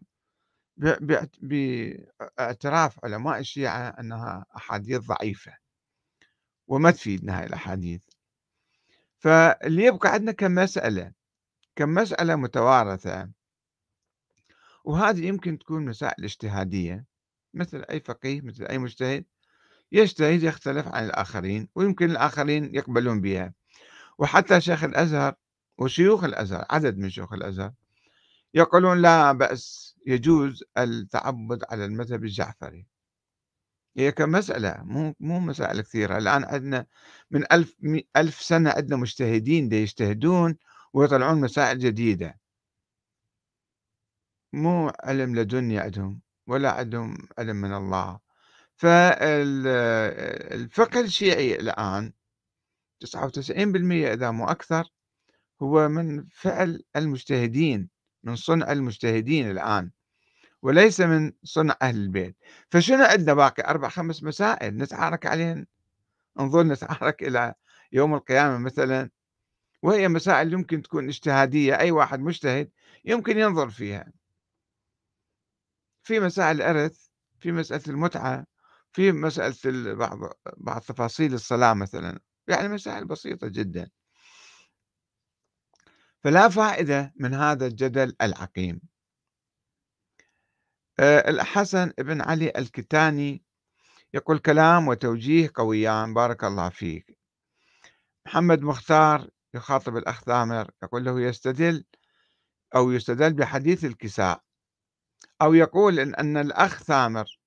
بإعتراف 1.42 3.04
علماء 3.04 3.38
الشيعة 3.38 3.88
أنها 4.00 4.46
أحاديث 4.56 5.00
ضعيفة 5.00 5.52
وما 6.68 6.90
تفيدنا 6.90 7.38
هاي 7.40 7.46
الأحاديث. 7.46 8.02
فاللي 9.18 9.84
يبقى 9.84 10.12
عندنا 10.12 10.32
كم 10.32 10.54
مسألة 10.54 11.12
كم 11.76 11.94
مسألة 11.94 12.36
متوارثة 12.36 13.28
وهذه 14.86 15.26
يمكن 15.26 15.58
تكون 15.58 15.84
مسائل 15.84 16.24
اجتهادية 16.24 17.04
مثل 17.54 17.84
أي 17.90 18.00
فقيه 18.00 18.40
مثل 18.40 18.64
أي 18.66 18.78
مجتهد 18.78 19.24
يجتهد 19.92 20.42
يختلف 20.42 20.88
عن 20.88 21.04
الآخرين 21.04 21.68
ويمكن 21.74 22.10
الآخرين 22.10 22.74
يقبلون 22.74 23.20
بها. 23.20 23.54
وحتى 24.18 24.60
شيخ 24.60 24.84
الأزهر 24.84 25.34
وشيوخ 25.78 26.24
الأزهر 26.24 26.66
عدد 26.70 26.98
من 26.98 27.10
شيوخ 27.10 27.32
الأزهر 27.32 27.72
يقولون 28.54 29.02
لا 29.02 29.32
بأس 29.32 29.96
يجوز 30.06 30.64
التعبد 30.78 31.64
على 31.70 31.84
المذهب 31.84 32.24
الجعفري. 32.24 32.86
هي 33.96 34.12
كمسألة 34.12 34.82
مو 34.84 35.14
مو 35.20 35.40
مسائل 35.40 35.80
كثيرة. 35.80 36.18
الآن 36.18 36.44
عندنا 36.44 36.86
من 37.30 37.44
ألف 37.52 37.76
ألف 38.16 38.42
سنة 38.42 38.70
عندنا 38.70 38.96
مجتهدين 38.96 39.68
دي 39.68 39.76
يجتهدون 39.82 40.56
ويطلعون 40.92 41.40
مسائل 41.40 41.78
جديدة. 41.78 42.38
مو 44.52 44.92
علم 45.04 45.36
لدنيا 45.36 45.80
عندهم 45.82 46.20
ولا 46.46 46.70
عندهم 46.70 47.28
علم 47.38 47.56
من 47.56 47.74
الله. 47.74 48.18
فالفقه 48.76 49.80
الشيعي 51.00 51.56
الآن 51.60 52.12
99% 53.00 54.12
إذا 54.12 54.30
مو 54.30 54.44
أكثر 54.48 54.92
هو 55.62 55.88
من 55.88 56.26
فعل 56.28 56.82
المجتهدين 56.96 57.88
من 58.24 58.36
صنع 58.36 58.72
المجتهدين 58.72 59.50
الآن 59.50 59.90
وليس 60.62 61.00
من 61.00 61.32
صنع 61.44 61.76
أهل 61.82 61.96
البيت. 61.96 62.36
فشنو 62.70 63.04
عندنا 63.04 63.34
باقي 63.34 63.70
أربع 63.70 63.88
خمس 63.88 64.22
مسائل 64.22 64.76
نتعارك 64.76 65.26
عليهن؟ 65.26 65.66
نظل 66.36 66.66
نتعارك 66.68 67.22
إلى 67.22 67.54
يوم 67.92 68.14
القيامة 68.14 68.58
مثلا. 68.58 69.10
وهي 69.82 70.08
مسائل 70.08 70.52
يمكن 70.52 70.82
تكون 70.82 71.08
اجتهادية 71.08 71.78
أي 71.78 71.90
واحد 71.90 72.20
مجتهد 72.20 72.70
يمكن 73.04 73.38
ينظر 73.38 73.70
فيها. 73.70 74.12
في 76.06 76.20
مسائل 76.20 76.62
الإرث 76.62 77.06
في 77.40 77.52
مسألة 77.52 77.82
المتعة 77.88 78.46
في 78.92 79.12
مسألة 79.12 79.94
بعض 79.94 80.18
بعض 80.56 80.80
تفاصيل 80.80 81.34
الصلاة 81.34 81.74
مثلا 81.74 82.20
يعني 82.48 82.68
مسائل 82.68 83.04
بسيطة 83.04 83.48
جدا. 83.48 83.90
فلا 86.24 86.48
فائدة 86.48 87.12
من 87.16 87.34
هذا 87.34 87.66
الجدل 87.66 88.16
العقيم. 88.22 88.80
آه، 90.98 91.30
الحسن 91.30 91.92
بن 91.98 92.20
علي 92.22 92.52
الكتاني 92.56 93.44
يقول 94.14 94.38
كلام 94.38 94.88
وتوجيه 94.88 95.50
قويان 95.54 96.14
بارك 96.14 96.44
الله 96.44 96.68
فيك. 96.68 97.18
محمد 98.26 98.62
مختار 98.62 99.30
يخاطب 99.54 99.96
الأخ 99.96 100.24
ثامر 100.24 100.70
يقول 100.82 101.04
له 101.04 101.20
يستدل 101.20 101.84
أو 102.76 102.90
يستدل 102.90 103.32
بحديث 103.32 103.84
الكساء. 103.84 104.45
أو 105.42 105.54
يقول 105.54 106.00
إن, 106.00 106.14
أن 106.14 106.36
الأخ 106.36 106.82
ثامر 106.82 107.38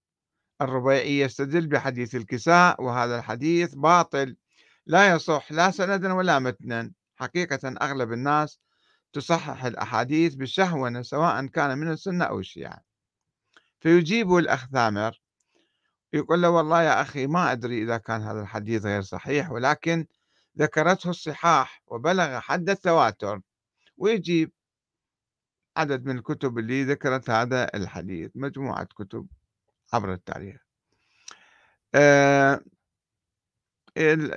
الربيعي 0.62 1.19
يستدل 1.19 1.67
بحديث 1.67 2.15
الكساء 2.15 2.84
وهذا 2.84 3.19
الحديث 3.19 3.75
باطل. 3.75 4.36
لا 4.86 5.15
يصح 5.15 5.51
لا 5.51 5.72
سندا 5.72 6.13
ولا 6.13 6.39
متنا. 6.39 6.91
حقيقة 7.15 7.75
أغلب 7.81 8.13
الناس 8.13 8.60
تصحح 9.13 9.65
الأحاديث 9.65 10.36
بالشهونة 10.36 11.01
سواء 11.01 11.46
كان 11.46 11.77
من 11.77 11.91
السنة 11.91 12.25
أو 12.25 12.39
الشيعة. 12.39 12.81
فيجيب 13.79 14.36
الأخ 14.36 14.65
ثامر 14.69 15.22
يقول 16.13 16.41
له 16.41 16.50
والله 16.50 16.84
يا 16.84 17.01
أخي 17.01 17.27
ما 17.27 17.51
أدري 17.51 17.84
إذا 17.84 17.98
كان 17.98 18.22
هذا 18.22 18.41
الحديث 18.41 18.86
غير 18.86 19.01
صحيح 19.01 19.51
ولكن 19.51 20.05
ذكرته 20.58 21.10
الصحاح 21.10 21.84
وبلغ 21.88 22.39
حد 22.39 22.69
التواتر. 22.69 23.41
ويجيب 23.98 24.51
عدد 25.78 26.06
من 26.06 26.18
الكتب 26.18 26.58
اللي 26.60 26.84
ذكرت 26.84 27.30
هذا 27.30 27.70
الحديث 27.76 28.32
مجموعة 28.36 28.84
كتب 28.84 29.28
عبر 29.94 30.14
التاريخ. 30.14 30.62
آه 31.96 32.62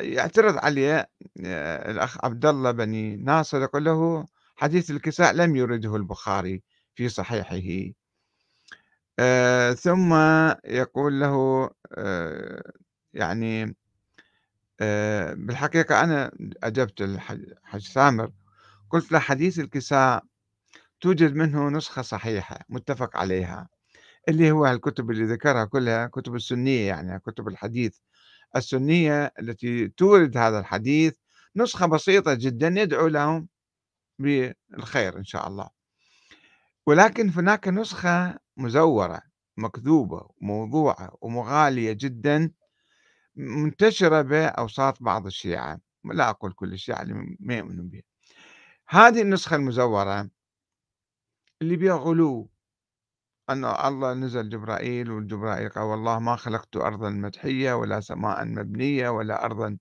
يعترض 0.01 0.59
عليه 0.59 1.11
آه، 1.45 1.91
الأخ 1.91 2.25
عبد 2.25 2.47
الله 2.47 2.71
بني 2.71 3.17
ناصر 3.17 3.63
يقول 3.63 3.85
له 3.85 4.27
حديث 4.57 4.91
الكساء 4.91 5.33
لم 5.33 5.57
يرده 5.57 5.97
البخاري 5.97 6.63
في 6.95 7.09
صحيحه. 7.09 7.93
آه 9.19 9.73
ثم 9.73 10.15
يقول 10.65 11.21
له 11.21 11.71
آه 11.93 12.73
يعني 13.15 13.77
آه 14.81 15.35
بالحقيقة 15.35 16.05
أنا 16.05 16.33
أجبت 16.63 17.01
الحج 17.01 17.81
سامر 17.81 18.33
قلت 18.91 19.13
له 19.13 19.19
حديث 19.19 19.59
الكساء 19.59 20.25
توجد 21.03 21.35
منه 21.35 21.69
نسخة 21.69 22.03
صحيحة 22.03 22.59
متفق 22.69 23.17
عليها 23.17 23.69
اللي 24.29 24.51
هو 24.51 24.67
الكتب 24.67 25.11
اللي 25.11 25.25
ذكرها 25.25 25.65
كلها 25.65 26.07
كتب 26.07 26.35
السنية 26.35 26.89
يعني 26.89 27.21
كتب 27.21 27.49
الحديث 27.49 27.99
السنية 28.57 29.33
التي 29.41 29.89
تورد 29.89 30.37
هذا 30.37 30.59
الحديث 30.59 31.15
نسخة 31.57 31.87
بسيطة 31.87 32.35
جدا 32.35 32.69
يدعو 32.69 33.07
لهم 33.09 33.49
بالخير 34.19 35.19
إن 35.19 35.25
شاء 35.25 35.49
الله. 35.49 35.69
ولكن 36.87 37.31
هناك 37.31 37.69
نسخة 37.69 38.39
مزورة 38.57 39.23
مكذوبة 39.57 40.29
وموضوعة 40.43 41.17
ومغالية 41.21 41.93
جدا 41.93 42.51
منتشرة 43.37 44.23
بأوساط 44.23 45.03
بعض 45.03 45.27
الشيعة 45.27 45.81
لا 46.05 46.31
أقول 46.31 46.53
كل 46.53 46.73
الشيعة 46.73 47.03
اللي 47.03 47.37
ما 47.41 47.55
يؤمنون 47.55 47.89
بها. 47.89 48.03
هذه 48.89 49.23
النسخة 49.23 49.57
المزورة 49.57 50.31
اللي 51.63 51.77
بها 51.77 51.95
غلو 51.95 52.51
أن 53.51 53.65
الله 53.65 54.15
نزل 54.15 54.49
جبرائيل 54.49 55.11
والجبرائيل 55.11 55.69
قال 55.69 55.85
والله 55.85 56.19
ما 56.19 56.37
خلقت 56.37 56.77
أرضا 56.77 57.11
مدحية 57.11 57.73
ولا 57.73 58.01
سماء 58.01 58.45
مبنية 58.45 59.09
ولا 59.09 59.45
أرضا 59.45 59.79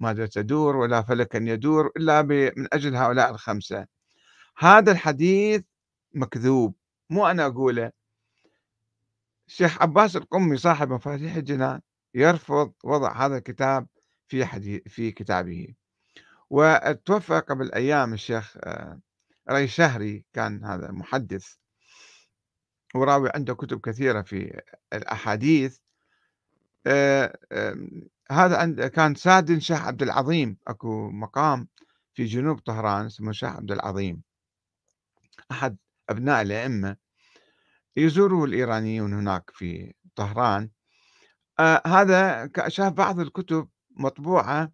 ماذا 0.00 0.26
تدور 0.26 0.76
ولا 0.76 1.02
فلكا 1.02 1.38
يدور 1.38 1.92
إلا 1.96 2.22
من 2.22 2.66
أجل 2.72 2.96
هؤلاء 2.96 3.30
الخمسة. 3.30 3.86
هذا 4.58 4.92
الحديث 4.92 5.62
مكذوب. 6.14 6.74
مو 7.10 7.26
أنا 7.26 7.46
أقوله. 7.46 7.92
الشيخ 9.48 9.82
عباس 9.82 10.16
القمي 10.16 10.56
صاحب 10.56 10.92
مفاتيح 10.92 11.34
الجنان 11.36 11.80
يرفض 12.14 12.72
وضع 12.84 13.26
هذا 13.26 13.36
الكتاب 13.36 13.86
في 14.28 14.44
حديث 14.46 14.82
في 14.88 15.12
كتابه. 15.12 15.74
وتوفى 16.50 17.40
قبل 17.40 17.72
أيام 17.72 18.12
الشيخ 18.12 18.56
آه، 19.48 19.52
ري 19.52 19.68
شهري 19.68 20.24
كان 20.32 20.64
هذا 20.64 20.90
محدث 20.90 21.54
وراوي 22.94 23.30
عنده 23.34 23.54
كتب 23.54 23.80
كثيرة 23.80 24.22
في 24.22 24.60
الأحاديث. 24.92 25.78
آه، 26.86 27.38
هذا 28.30 28.88
كان 28.88 29.14
سادن 29.14 29.60
شاه 29.60 29.76
عبد 29.76 30.02
العظيم 30.02 30.56
أكو 30.68 31.10
مقام 31.10 31.68
في 32.14 32.24
جنوب 32.24 32.58
طهران 32.58 33.06
اسمه 33.06 33.32
شاه 33.32 33.48
عبد 33.48 33.72
العظيم. 33.72 34.22
أحد 35.50 35.76
أبناء 36.08 36.42
الأئمة 36.42 36.96
يزوره 37.96 38.44
الإيرانيون 38.44 39.12
هناك 39.14 39.50
في 39.54 39.94
طهران. 40.16 40.70
آه 41.58 41.82
هذا 41.86 42.50
شاف 42.68 42.92
بعض 42.92 43.20
الكتب 43.20 43.68
مطبوعة 43.90 44.72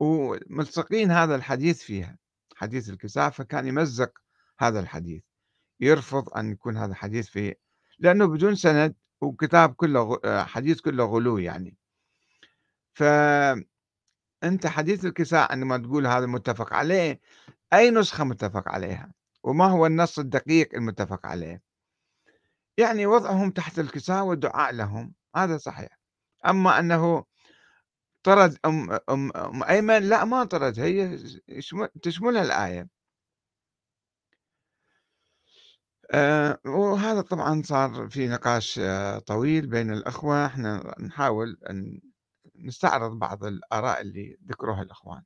وملصقين 0.00 1.10
هذا 1.10 1.34
الحديث 1.34 1.82
فيها. 1.82 2.18
حديث 2.60 2.90
الكساء 2.90 3.30
فكان 3.30 3.66
يمزق 3.66 4.18
هذا 4.58 4.80
الحديث 4.80 5.22
يرفض 5.80 6.34
أن 6.36 6.52
يكون 6.52 6.76
هذا 6.76 6.92
الحديث 6.92 7.28
في 7.28 7.54
لأنه 7.98 8.26
بدون 8.26 8.54
سند 8.54 8.94
وكتاب 9.20 9.74
كله 9.74 10.20
آه، 10.24 10.44
حديث 10.44 10.80
كله 10.80 11.04
غلو 11.04 11.38
يعني. 11.38 11.76
فأنت 12.94 14.66
حديث 14.66 15.04
الكساء 15.04 15.52
عندما 15.52 15.78
تقول 15.78 16.06
هذا 16.06 16.26
متفق 16.26 16.72
عليه 16.72 17.20
أي 17.72 17.90
نسخة 17.90 18.24
متفق 18.24 18.68
عليها؟ 18.68 19.12
وما 19.42 19.64
هو 19.66 19.86
النص 19.86 20.18
الدقيق 20.18 20.74
المتفق 20.74 21.26
عليه؟ 21.26 21.62
يعني 22.76 23.06
وضعهم 23.06 23.50
تحت 23.50 23.78
الكساء 23.78 24.24
والدعاء 24.24 24.72
لهم 24.72 25.14
هذا 25.36 25.56
صحيح. 25.56 25.98
أما 26.46 26.78
أنه 26.78 27.24
طرد 28.24 28.58
أم, 28.64 28.90
أم, 29.10 29.32
أم 29.36 29.62
أيمن 29.64 29.98
لا 29.98 30.24
ما 30.24 30.44
طرد 30.44 30.80
هي 30.80 31.18
تشملها 32.02 32.42
الآية. 32.42 32.88
آه 36.12 36.58
وهذا 36.66 37.20
طبعا 37.20 37.62
صار 37.64 38.08
في 38.08 38.28
نقاش 38.28 38.78
آه 38.78 39.18
طويل 39.18 39.66
بين 39.66 39.92
الأخوة. 39.92 40.46
إحنا 40.46 40.94
نحاول 41.00 41.58
أن 41.70 42.00
نستعرض 42.56 43.12
بعض 43.18 43.44
الآراء 43.44 44.00
اللي 44.00 44.38
ذكروها 44.48 44.82
الأخوان. 44.82 45.22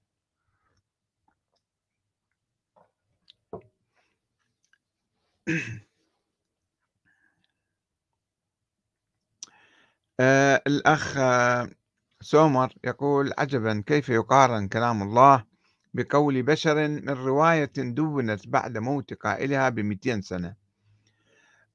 آه 10.21 10.63
الأخ 10.67 11.17
آه، 11.17 11.69
سومر 12.25 12.73
يقول 12.85 13.33
عجبا 13.39 13.83
كيف 13.87 14.09
يقارن 14.09 14.69
كلام 14.69 15.03
الله 15.03 15.45
بقول 15.95 16.43
بشر 16.43 16.89
من 16.89 17.09
رواية 17.09 17.73
دونت 17.77 18.49
بعد 18.49 18.79
موت 18.79 19.15
قائلها 19.15 19.69
بمئتين 19.69 20.23
سنة؟ 20.23 20.57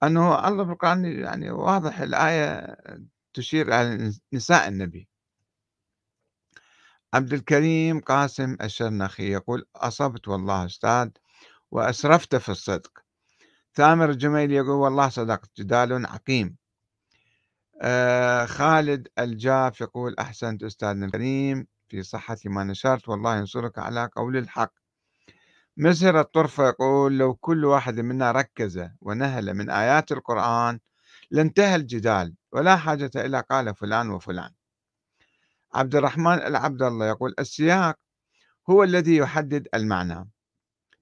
أنه 0.03 0.47
الله 0.47 0.65
في 0.65 0.71
القرآن 0.71 1.05
يعني 1.05 1.51
واضح 1.51 1.99
الآية 1.99 2.77
تشير 3.33 3.67
إلى 3.67 4.13
نساء 4.33 4.67
النبي. 4.67 5.07
عبد 7.13 7.33
الكريم 7.33 7.99
قاسم 7.99 8.57
الشرنخي 8.61 9.31
يقول 9.31 9.65
أصبت 9.75 10.27
والله 10.27 10.65
أستاذ 10.65 11.09
وأسرفت 11.71 12.35
في 12.35 12.49
الصدق. 12.49 12.91
ثامر 13.75 14.09
الجميل 14.09 14.51
يقول 14.51 14.69
والله 14.69 15.09
صدقت 15.09 15.49
جدال 15.57 16.05
عقيم. 16.05 16.58
آه 17.81 18.45
خالد 18.45 19.07
الجاف 19.19 19.81
يقول 19.81 20.15
أحسنت 20.19 20.63
أستاذنا 20.63 21.05
الكريم 21.05 21.67
في 21.87 22.03
صحة 22.03 22.37
ما 22.45 22.63
نشرت 22.63 23.09
والله 23.09 23.37
ينصرك 23.37 23.79
على 23.79 24.09
قول 24.15 24.37
الحق. 24.37 24.73
مزهر 25.77 26.19
الطرفة 26.19 26.67
يقول 26.67 27.17
لو 27.17 27.33
كل 27.35 27.65
واحد 27.65 27.99
منا 27.99 28.31
ركز 28.31 28.89
ونهل 29.01 29.53
من 29.53 29.69
آيات 29.69 30.11
القرآن 30.11 30.79
لانتهى 31.31 31.75
الجدال 31.75 32.35
ولا 32.51 32.77
حاجة 32.77 33.11
إلى 33.15 33.43
قال 33.49 33.75
فلان 33.75 34.09
وفلان. 34.09 34.51
عبد 35.73 35.95
الرحمن 35.95 36.33
العبد 36.33 36.81
الله 36.81 37.07
يقول 37.07 37.33
السياق 37.39 37.95
هو 38.69 38.83
الذي 38.83 39.15
يحدد 39.17 39.67
المعنى 39.73 40.29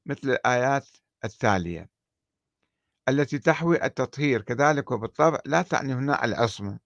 مثل 0.05 0.29
الآيات 0.29 0.87
التالية. 1.25 1.89
التي 3.09 3.39
تحوي 3.39 3.85
التطهير 3.85 4.41
كذلك 4.41 4.91
وبالطبع 4.91 5.39
لا 5.45 5.61
تعني 5.61 5.93
هنا 5.93 6.25
العصمة. 6.25 6.79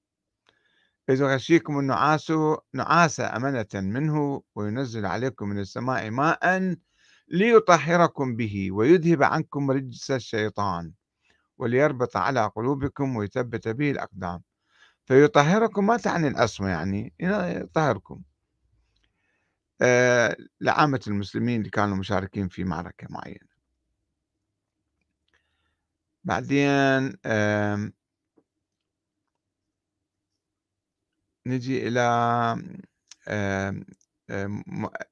إذ 1.09 1.23
غشيكم 1.23 1.79
النعاس 1.79 2.33
نعاس 2.73 3.19
أمنة 3.19 3.67
منه 3.73 4.43
وينزل 4.55 5.05
عليكم 5.05 5.49
من 5.49 5.59
السماء 5.59 6.09
ماء 6.09 6.75
ليطهركم 7.27 8.35
به 8.35 8.71
ويذهب 8.71 9.23
عنكم 9.23 9.71
رجس 9.71 10.11
الشيطان 10.11 10.91
وليربط 11.57 12.17
على 12.17 12.51
قلوبكم 12.55 13.15
ويثبت 13.15 13.67
به 13.67 13.91
الأقدام. 13.91 14.41
فيطهركم 15.05 15.87
ما 15.87 15.97
تعني 15.97 16.27
العصمة 16.27 16.69
يعني 16.69 17.13
يطهركم. 17.19 18.21
آه 19.81 20.37
لعامة 20.61 21.01
المسلمين 21.07 21.59
اللي 21.59 21.69
كانوا 21.69 21.97
مشاركين 21.97 22.47
في 22.47 22.63
معركة 22.63 23.07
معينة. 23.09 23.50
بعدين 26.23 27.17
نجي 31.47 31.87
إلى 31.87 32.55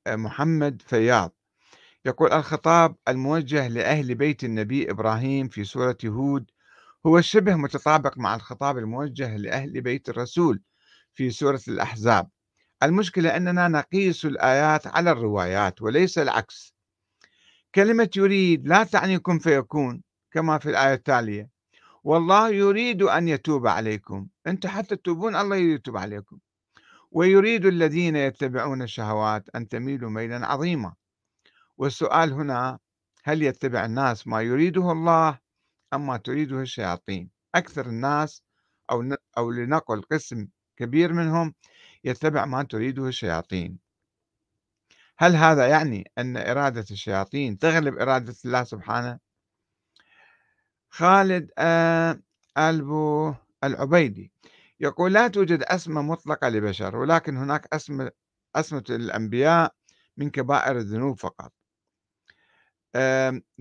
محمد 0.08 0.82
فياض. 0.82 1.36
يقول 2.06 2.34
الخطاب 2.34 2.96
الموجه 3.08 3.68
لأهل 3.68 4.16
بيت 4.16 4.44
النبي 4.44 4.92
إبراهيم 4.92 5.48
في 5.48 5.64
سورة 5.64 5.98
هود 6.06 6.52
هو 7.06 7.22
شبه 7.22 7.56
متطابق 7.56 8.18
مع 8.18 8.36
الخطاب 8.36 8.78
الموجه 8.78 9.38
لأهل 9.38 9.82
بيت 9.82 10.10
الرسول 10.10 10.62
في 11.14 11.32
سورة 11.32 11.62
الأحزاب. 11.68 12.30
المشكلة 12.84 13.38
أننا 13.38 13.68
نقيس 13.68 14.26
الآيات 14.26 14.88
على 14.88 15.12
الروايات 15.12 15.82
وليس 15.82 16.18
العكس. 16.18 16.74
كلمة 17.76 18.10
يريد 18.18 18.68
لا 18.68 18.84
تعني 18.84 19.20
كن 19.20 19.40
فيكون 19.40 20.04
كما 20.32 20.58
في 20.58 20.70
الآية 20.70 20.94
التالية. 20.94 21.50
والله 22.04 22.50
يريد 22.50 23.02
أن 23.02 23.28
يتوب 23.28 23.68
عليكم. 23.68 24.28
أنتم 24.48 24.70
حتى 24.70 24.96
تتوبون 24.96 25.36
الله 25.36 25.56
يتوب 25.56 25.98
عليكم. 25.98 26.40
ويريد 27.12 27.66
الذين 27.66 28.16
يتبعون 28.16 28.82
الشهوات 28.82 29.50
أن 29.56 29.68
تميلوا 29.68 30.10
ميلا 30.10 30.46
عظيما. 30.46 30.94
والسؤال 31.78 32.34
هنا 32.34 32.80
هل 33.24 33.44
يتبع 33.44 33.86
الناس 33.86 34.28
ما 34.28 34.42
يريده 34.42 34.92
الله 34.92 35.40
أم 35.94 36.08
ما 36.08 36.18
تريده 36.18 36.62
الشياطين؟ 36.62 37.30
أكثر 37.56 37.86
الناس 37.86 38.44
أو 38.92 39.16
أو 39.38 39.52
لنقل 39.52 40.02
قسم 40.02 40.48
كبير 40.78 41.14
منهم 41.14 41.54
يتبع 42.04 42.46
ما 42.46 42.64
تريده 42.64 43.08
الشياطين. 43.08 43.80
هل 45.18 45.36
هذا 45.36 45.68
يعني 45.68 46.12
أن 46.18 46.38
إرادة 46.38 46.86
الشياطين 46.92 47.58
تغلب 47.58 47.98
إرادة 47.98 48.36
الله 48.46 48.64
سبحانه؟ 48.64 49.20
خالد 50.90 51.52
ألبو 52.58 53.34
العبيدي. 53.64 54.32
يقول 54.80 55.14
لا 55.14 55.28
توجد 55.28 55.64
أسمى 55.64 56.02
مطلقة 56.02 56.50
لبشر 56.50 56.96
ولكن 56.96 57.38
هناك 57.38 57.68
أسمى 57.74 58.10
أسمة 58.56 58.84
الأنبياء 58.90 59.76
من 60.18 60.30
كبائر 60.30 60.78
الذنوب 60.78 61.20
فقط. 61.20 61.54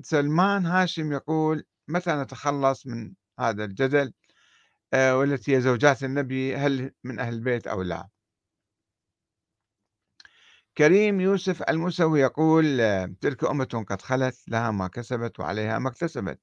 سلمان 0.02 0.66
هاشم 0.66 1.12
يقول 1.12 1.64
متى 1.88 2.10
نتخلص 2.12 2.86
من 2.86 3.14
هذا 3.40 3.64
الجدل؟ 3.64 4.12
والتي 4.94 5.56
هي 5.56 5.60
زوجات 5.60 6.04
النبي 6.04 6.56
هل 6.56 6.92
من 7.04 7.18
أهل 7.18 7.34
البيت 7.34 7.66
أو 7.66 7.82
لا؟ 7.82 8.08
كريم 10.78 11.20
يوسف 11.20 11.62
الموسوي 11.62 12.20
يقول 12.20 12.76
تلك 13.20 13.44
أمة 13.44 13.84
قد 13.88 14.02
خلت 14.02 14.48
لها 14.48 14.70
ما 14.70 14.88
كسبت 14.88 15.40
وعليها 15.40 15.78
ما 15.78 15.88
اكتسبت. 15.88 16.40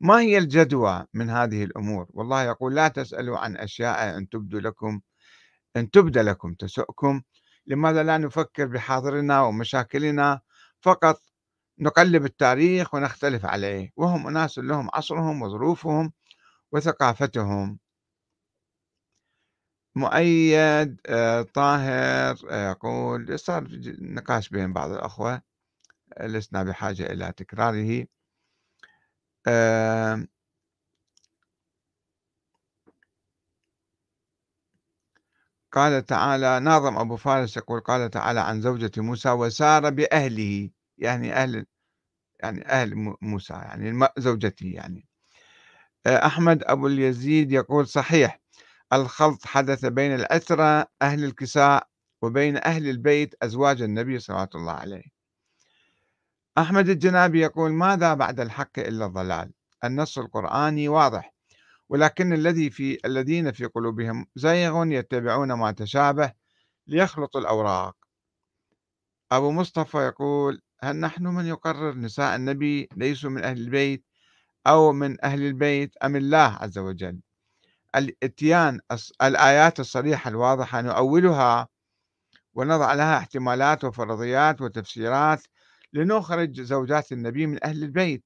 ما 0.00 0.20
هي 0.20 0.38
الجدوى 0.38 1.06
من 1.14 1.30
هذه 1.30 1.64
الأمور؟ 1.64 2.06
والله 2.10 2.42
يقول 2.42 2.74
لا 2.74 2.88
تسألوا 2.88 3.38
عن 3.38 3.56
أشياء 3.56 4.18
أن 4.18 4.28
تبدو 4.28 4.58
لكم 4.58 5.00
أن 5.76 5.90
تبدى 5.90 6.22
لكم 6.22 6.54
تسؤكم. 6.54 7.22
لماذا 7.66 8.02
لا 8.02 8.18
نفكر 8.18 8.66
بحاضرنا 8.66 9.42
ومشاكلنا؟ 9.42 10.40
فقط 10.82 11.22
نقلب 11.78 12.24
التاريخ 12.24 12.94
ونختلف 12.94 13.46
عليه. 13.46 13.92
وهم 13.96 14.26
أناس 14.26 14.58
لهم 14.58 14.88
عصرهم 14.94 15.42
وظروفهم 15.42 16.12
وثقافتهم. 16.72 17.78
مؤيد 19.96 21.00
آه، 21.06 21.42
طاهر 21.42 22.36
آه، 22.50 22.70
يقول 22.70 23.38
صار 23.38 23.68
نقاش 24.00 24.48
بين 24.48 24.72
بعض 24.72 24.90
الأخوة. 24.90 25.42
لسنا 26.20 26.62
بحاجة 26.62 27.06
إلى 27.12 27.32
تكراره. 27.36 28.06
آه، 29.46 30.26
قال 35.72 36.06
تعالى 36.06 36.60
ناظم 36.60 36.98
أبو 36.98 37.16
فارس 37.16 37.56
يقول 37.56 37.80
قال 37.80 38.10
تعالى 38.10 38.40
عن 38.40 38.60
زوجة 38.60 38.90
موسى 38.96 39.30
وسار 39.30 39.90
بأهله 39.90 40.70
يعني 40.98 41.32
أهل 41.34 41.66
يعني 42.42 42.66
أهل 42.68 43.16
موسى 43.22 43.52
يعني 43.54 44.08
زوجته 44.18 44.66
يعني. 44.66 45.08
أحمد 46.06 46.62
أبو 46.64 46.86
اليزيد 46.86 47.52
يقول 47.52 47.86
صحيح 47.88 48.40
الخلط 48.92 49.46
حدث 49.46 49.86
بين 49.86 50.14
الأسرة 50.14 50.86
أهل 51.02 51.24
الكساء 51.24 51.88
وبين 52.22 52.56
أهل 52.56 52.88
البيت 52.88 53.34
أزواج 53.42 53.82
النبي 53.82 54.18
صلى 54.18 54.48
الله 54.54 54.72
عليه. 54.72 55.19
أحمد 56.58 56.88
الجنابي 56.88 57.40
يقول 57.40 57.72
ماذا 57.72 58.14
بعد 58.14 58.40
الحق 58.40 58.78
إلا 58.78 59.06
الضلال؟ 59.06 59.52
النص 59.84 60.18
القرآني 60.18 60.88
واضح 60.88 61.34
ولكن 61.88 62.32
الذي 62.32 62.70
في 62.70 62.98
الذين 63.04 63.52
في 63.52 63.64
قلوبهم 63.64 64.26
زيغ 64.36 64.86
يتبعون 64.86 65.52
ما 65.52 65.72
تشابه 65.72 66.32
ليخلطوا 66.86 67.40
الأوراق. 67.40 67.96
أبو 69.32 69.50
مصطفى 69.50 69.98
يقول 69.98 70.62
هل 70.82 70.96
نحن 70.96 71.26
من 71.26 71.46
يقرر 71.46 71.94
نساء 71.94 72.36
النبي 72.36 72.88
ليسوا 72.96 73.30
من 73.30 73.44
أهل 73.44 73.60
البيت 73.60 74.04
أو 74.66 74.92
من 74.92 75.24
أهل 75.24 75.42
البيت 75.42 75.96
أم 75.96 76.16
الله 76.16 76.58
عز 76.60 76.78
وجل؟ 76.78 77.20
الاتيان 77.96 78.80
الآيات 79.22 79.80
الصريحة 79.80 80.28
الواضحة 80.28 80.80
نؤولها 80.80 81.68
ونضع 82.54 82.94
لها 82.94 83.18
احتمالات 83.18 83.84
وفرضيات 83.84 84.60
وتفسيرات 84.60 85.42
لنخرج 85.92 86.60
زوجات 86.60 87.12
النبي 87.12 87.46
من 87.46 87.64
أهل 87.64 87.82
البيت. 87.82 88.24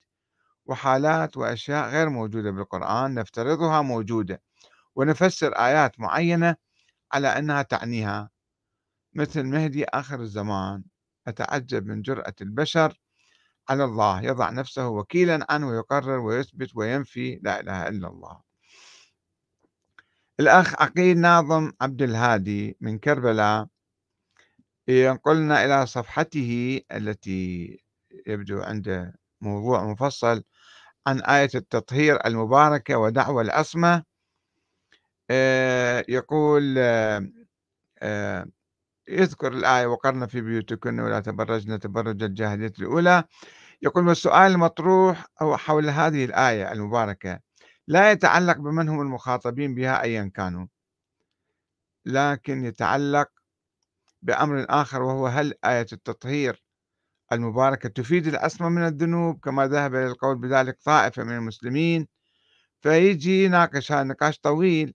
وحالات 0.67 1.37
وأشياء 1.37 1.91
غير 1.91 2.09
موجودة 2.09 2.51
بالقرآن 2.51 3.15
نفترضها 3.15 3.83
موجودة. 3.83 4.43
ونفسر 4.97 5.53
آيات 5.53 6.01
معينة 6.01 6.57
على 7.13 7.29
أنها 7.29 7.63
تعنيها. 7.63 8.31
مثل 9.15 9.43
مهدي 9.43 9.85
آخر 9.85 10.21
الزمان 10.21 10.85
أتعجب 11.27 11.87
من 11.87 12.03
جرأة 12.03 12.35
البشر 12.41 13.01
على 13.69 13.85
الله. 13.85 14.23
يضع 14.23 14.51
نفسه 14.51 14.89
وكيلا 14.89 15.47
عنه 15.51 15.69
ويقرر 15.69 16.19
ويثبت 16.19 16.77
وينفي 16.77 17.41
لا 17.43 17.61
إله 17.61 17.89
إلا 17.89 18.09
الله. 18.09 18.41
الأخ 20.41 20.83
عقيل 20.83 21.19
ناظم 21.19 21.73
عبد 21.81 22.03
الهادي 22.03 22.77
من 22.81 22.99
كربلاء 22.99 23.67
ينقلنا 24.89 25.65
إلى 25.65 25.87
صفحته 25.87 26.81
التي 26.93 27.79
يبدو 28.27 28.63
عنده 28.63 29.15
موضوع 29.41 29.85
مفصل 29.85 30.43
عن 31.07 31.21
آية 31.21 31.51
التطهير 31.55 32.27
المباركة 32.27 32.99
ودعوة 32.99 33.43
العصمة 33.43 34.05
آه، 35.31 36.05
يقول 36.09 36.75
آه، 36.79 37.29
آه، 37.99 38.47
يذكر 39.09 39.53
الآية 39.53 39.87
وقرن 39.87 40.27
في 40.27 40.41
بيوتكن 40.41 41.01
ولا 41.01 41.21
تبرجن 41.21 41.79
تبرج 41.81 42.23
الجاهلية 42.23 42.73
الأولى. 42.81 43.25
يقول 43.83 44.09
والسؤال 44.09 44.53
المطروح 44.53 45.27
هو 45.43 45.57
حول 45.57 45.91
هذه 45.91 46.25
الآية 46.25 46.73
المباركة 46.73 47.41
لا 47.89 48.11
يتعلق 48.13 48.57
بمن 48.59 48.89
هم 48.89 49.01
المخاطبين 49.01 49.75
بها 49.75 50.03
أيا 50.03 50.31
كانوا 50.35 50.67
لكن 52.07 52.65
يتعلق 52.65 53.29
بأمر 54.25 54.67
آخر 54.71 55.03
وهو 55.03 55.27
هل 55.27 55.55
آية 55.65 55.87
التطهير 55.93 56.65
المباركة 57.33 57.89
تفيد 57.89 58.27
العصمة 58.27 58.69
من 58.69 58.87
الذنوب؟ 58.87 59.41
كما 59.41 59.67
ذهب 59.69 59.95
إلى 59.95 60.07
القول 60.07 60.39
بذلك 60.39 60.79
طائفة 60.85 61.25
من 61.25 61.35
المسلمين. 61.37 62.09
فيجي 62.83 63.45
يناقش 63.45 63.93
هذا 63.93 64.03
نقاش 64.03 64.39
طويل 64.39 64.95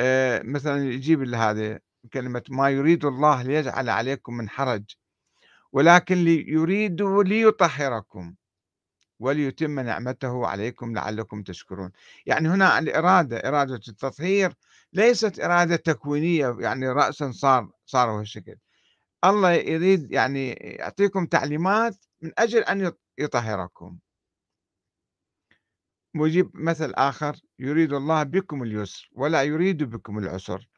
آه، 0.00 0.42
مثلا 0.44 0.84
يجيب 0.92 1.34
هذا 1.34 1.80
كلمة 2.12 2.42
ما 2.50 2.70
يريد 2.70 3.04
الله 3.04 3.42
ليجعل 3.42 3.88
عليكم 3.88 4.34
من 4.36 4.48
حرج 4.48 4.84
ولكن 5.72 6.16
يريد 6.28 7.02
ليطهركم 7.02 8.34
وليتم 9.20 9.80
نعمته 9.80 10.46
عليكم 10.46 10.94
لعلكم 10.94 11.42
تشكرون. 11.42 11.92
يعني 12.26 12.48
هنا 12.48 12.78
الإرادة 12.78 13.36
إرادة 13.48 13.74
التطهير 13.88 14.54
ليست 14.96 15.40
إرادة 15.40 15.76
تكوينية 15.76 16.56
يعني 16.60 16.88
رأسا 16.88 17.30
صار 17.30 17.70
صار 17.86 18.10
هو 18.10 18.20
الشكل. 18.20 18.56
الله 19.24 19.52
يريد 19.52 20.12
يعني 20.12 20.50
يعطيكم 20.52 21.26
تعليمات 21.26 21.96
من 22.22 22.32
أجل 22.38 22.60
أن 22.60 22.92
يطهركم. 23.18 23.98
ويجيب 26.16 26.50
مثل 26.54 26.92
آخر 26.94 27.36
يريد 27.58 27.92
الله 27.92 28.22
بكم 28.22 28.62
اليسر 28.62 29.10
ولا 29.12 29.42
يريد 29.42 29.82
بكم 29.82 30.18
العسر 30.18 30.68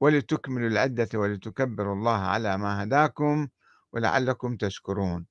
ولتكملوا 0.00 0.68
العدة 0.68 1.08
ولتكبروا 1.14 1.94
الله 1.94 2.18
على 2.18 2.58
ما 2.58 2.82
هداكم 2.82 3.48
ولعلكم 3.92 4.56
تشكرون. 4.56 5.26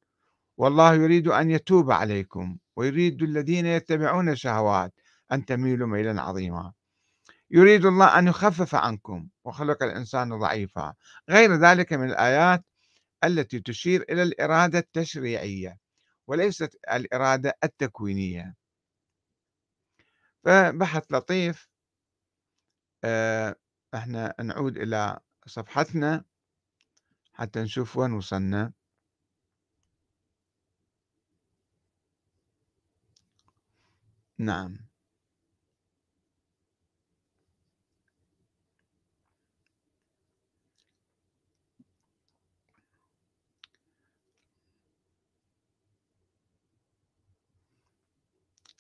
والله 0.58 0.96
يريد 0.96 1.28
أن 1.28 1.52
يتوب 1.52 1.92
عليكم 1.92 2.58
ويريد 2.76 3.24
الذين 3.24 3.66
يتبعون 3.66 4.30
الشهوات 4.30 4.94
أن 5.32 5.46
تميلوا 5.46 5.88
ميلا 5.88 6.22
عظيما. 6.22 6.74
يريد 7.54 7.86
الله 7.86 8.20
أن 8.20 8.28
يخفف 8.28 8.76
عنكم 8.76 9.30
وخلق 9.44 9.84
الإنسان 9.84 10.40
ضعيفا. 10.40 10.94
غير 11.30 11.56
ذلك 11.56 11.94
من 11.94 12.10
الآيات 12.10 12.66
التي 13.24 13.60
تشير 13.60 14.02
إلى 14.10 14.24
الإرادة 14.24 14.80
التشريعية 14.80 15.80
وليست 16.28 16.80
الإرادة 16.94 17.58
التكوينية. 17.64 18.56
فبحث 20.44 21.04
لطيف 21.12 21.70
آه، 23.04 23.56
إحنا 23.96 24.36
نعود 24.42 24.78
إلى 24.78 25.20
صفحتنا 25.48 26.26
حتى 27.34 27.60
نشوف 27.62 27.98
وين 27.98 28.14
وصلنا. 28.14 28.74
نعم. 34.38 34.93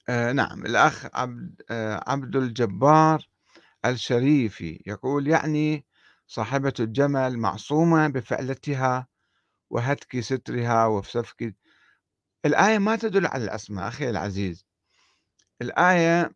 آآ 0.09 0.33
نعم، 0.33 0.65
الأخ 0.65 1.05
عبد 1.13 1.61
آآ 1.69 2.03
عبد 2.07 2.35
الجبار 2.35 3.29
الشريفي 3.85 4.83
يقول: 4.87 5.27
"يعني 5.27 5.85
صاحبة 6.27 6.73
الجمل 6.79 7.37
معصومة 7.39 8.07
بفعلتها 8.07 9.07
وهتك 9.71 10.19
سترها 10.19 10.85
وسفك" 10.87 11.55
الآية 12.45 12.79
ما 12.79 12.95
تدل 12.95 13.27
على 13.27 13.43
العصمة 13.45 13.87
أخي 13.87 14.09
العزيز، 14.09 14.65
الآية 15.61 16.31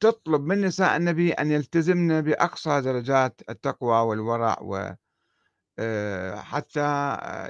تطلب 0.00 0.42
من 0.46 0.60
نساء 0.60 0.96
النبي 0.96 1.32
أن 1.32 1.50
يلتزمن 1.52 2.20
بأقصى 2.22 2.80
درجات 2.80 3.40
التقوى 3.50 3.98
والورع 3.98 4.58
و 4.62 4.94
آآ 5.78 6.36
حتى 6.42 6.80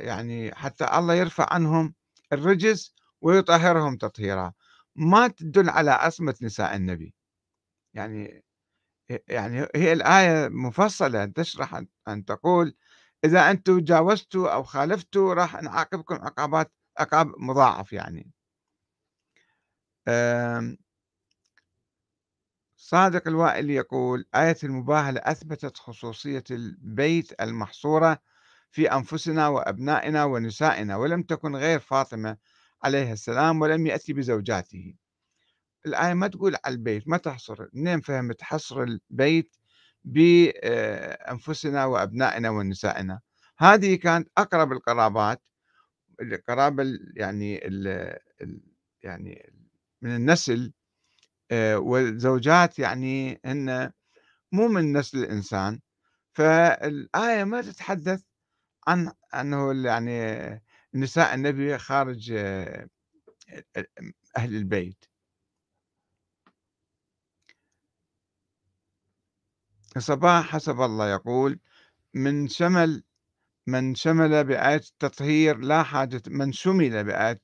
يعني 0.00 0.54
حتى 0.54 0.84
الله 0.98 1.14
يرفع 1.14 1.46
عنهم 1.54 1.94
الرجس 2.32 2.94
ويطهرهم 3.22 3.96
تطهيرا، 3.96 4.52
ما 4.96 5.28
تدل 5.28 5.70
على 5.70 5.90
عصمة 5.90 6.34
نساء 6.42 6.76
النبي، 6.76 7.14
يعني 7.94 8.44
يعني 9.28 9.68
هي 9.76 9.92
الآية 9.94 10.48
مفصلة 10.48 11.26
تشرح 11.26 11.74
أن 11.76 11.88
أن 12.08 12.26
تقول 12.26 12.76
إذا 13.24 13.50
أنتم 13.52 13.80
جاوزتوا 13.80 14.50
أو 14.54 14.64
خالفتوا 14.64 15.34
راح 15.34 15.62
نعاقبكم 15.62 16.14
عقابات 16.16 16.72
عقاب 17.00 17.32
مضاعف 17.38 17.94
يعني. 17.94 18.32
آمم 20.08 20.76
صادق 22.76 23.28
الوائلي 23.28 23.74
يقول: 23.74 24.24
"آية 24.34 24.56
المباهلة 24.64 25.20
أثبتت 25.24 25.76
خصوصية 25.76 26.44
البيت 26.50 27.40
المحصورة 27.42 28.18
في 28.70 28.92
أنفسنا 28.92 29.48
وأبنائنا 29.48 30.24
ونسائنا، 30.24 30.96
ولم 30.96 31.22
تكن 31.22 31.56
غير 31.56 31.78
فاطمة 31.80 32.36
عليها 32.84 33.12
السلام 33.12 33.60
ولم 33.62 33.86
يأتي 33.86 34.12
بزوجاته." 34.12 34.94
الآية 35.86 36.14
ما 36.14 36.28
تقول 36.28 36.56
على 36.64 36.74
البيت، 36.74 37.08
ما 37.08 37.16
تحصر، 37.18 37.68
منين 37.74 38.00
فهمت 38.00 38.42
حصر 38.42 38.82
البيت 38.82 39.56
بأنفسنا 40.04 41.86
وأبنائنا 41.86 42.50
ونسائنا؟ 42.50 43.20
هذه 43.58 43.94
كانت 43.96 44.28
أقرب 44.38 44.72
القرابات، 44.72 45.42
القرابة 46.22 46.82
ال 46.84 47.14
يعني 47.16 47.68
ال 47.68 47.88
ال 48.42 48.62
يعني 49.02 49.52
من 50.02 50.16
النسل 50.16 50.72
آآ 51.52 51.76
والزوجات 51.76 52.80
يعني 52.80 53.40
هن 53.46 53.92
مو 54.52 54.68
من 54.68 54.92
نسل 54.98 55.18
الإنسان، 55.18 55.80
فالآية 56.34 57.44
ما 57.44 57.62
تتحدث 57.62 58.22
عن 58.88 59.12
أنه 59.36 59.86
يعني 59.88 60.62
نساء 60.94 61.34
النبي 61.34 61.78
خارج 61.78 62.32
أ 62.32 62.88
أهل 64.38 64.56
البيت. 64.56 65.04
صباح 69.98 70.46
حسب 70.50 70.80
الله 70.82 71.10
يقول: 71.12 71.60
"من 72.14 72.48
شمل 72.48 73.04
من 73.68 73.94
شمل 73.96 74.44
بآية 74.44 74.76
التطهير 74.76 75.58
لا 75.58 75.82
حاجة 75.82 76.22
من 76.28 76.52
شُمل 76.52 77.04
بآية 77.04 77.42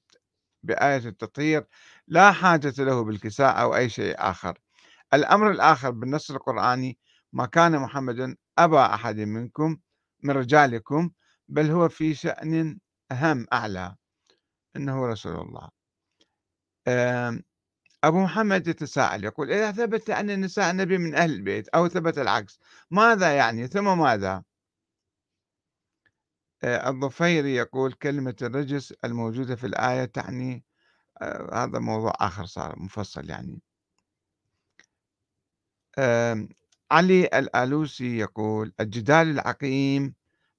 بآية 0.65 0.99
التطهير 1.09 1.67
لا 2.09 2.33
حاجة 2.33 2.75
له 2.79 3.05
بالكساء 3.05 3.63
أو 3.63 3.77
أي 3.77 3.89
شيء 3.91 4.17
آخر. 4.19 4.59
الأمر 5.15 5.51
الآخر 5.51 5.91
بالنص 5.91 6.31
القرآني 6.31 6.99
ما 7.33 7.47
كان 7.47 7.79
محمد 7.81 8.37
أبا 8.59 8.95
أحد 8.95 9.21
منكم 9.21 9.79
من 10.25 10.31
رجالكم 10.35 11.11
بل 11.49 11.71
هو 11.71 11.89
في 11.89 12.15
شأن 12.15 12.79
أهم 13.13 13.47
أعلى 13.53 13.97
إنه 14.77 15.07
رسول 15.07 15.37
الله 15.37 15.69
آمم، 16.89 17.43
أبو 18.05 18.21
محمد 18.25 18.69
يتساءل 18.69 19.25
يقول 19.25 19.53
إذا 19.53 19.73
ثبت 19.73 20.11
أن 20.11 20.41
نساء 20.41 20.71
النبي 20.71 20.99
من 20.99 21.15
أهل 21.15 21.33
البيت 21.33 21.69
أو 21.69 21.89
ثبت 21.89 22.19
العكس 22.19 22.61
ماذا 22.91 23.37
يعني 23.37 23.67
ثم 23.67 23.99
ماذا؟ 23.99 24.45
آآ، 26.65 26.91
الضفيري 26.91 27.55
يقول 27.55 27.93
كلمة 27.93 28.37
الرجس 28.43 28.93
الموجودة 29.05 29.57
في 29.57 29.67
الآية 29.67 30.05
تعني 30.05 30.65
آآ، 31.23 31.51
هذا 31.65 31.79
موضوع 31.79 32.13
آخر 32.21 32.45
صار 32.47 32.79
مفصل 32.81 33.31
يعني. 33.31 33.63
آمم، 35.99 36.49
علي 36.91 37.25
الآلوسي 37.27 38.19
يقول: 38.19 38.73
"الجدال 38.81 39.31
العقيم 39.31 40.15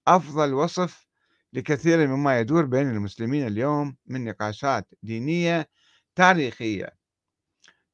أفضل 0.07 0.53
وصف 0.53 1.09
لكثير 1.53 2.07
مما 2.07 2.39
يدور 2.39 2.65
بين 2.65 2.89
المسلمين 2.91 3.47
اليوم 3.47 3.97
من 4.07 4.25
نقاشات 4.25 4.88
دينية 5.03 5.69
تاريخية." 6.15 6.97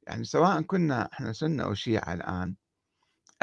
يعني 0.07 0.23
سواء 0.23 0.61
كنا 0.61 1.09
إحنا 1.13 1.33
سنة 1.33 1.63
أو 1.63 1.73
شيعة 1.73 2.13
الآن، 2.13 2.55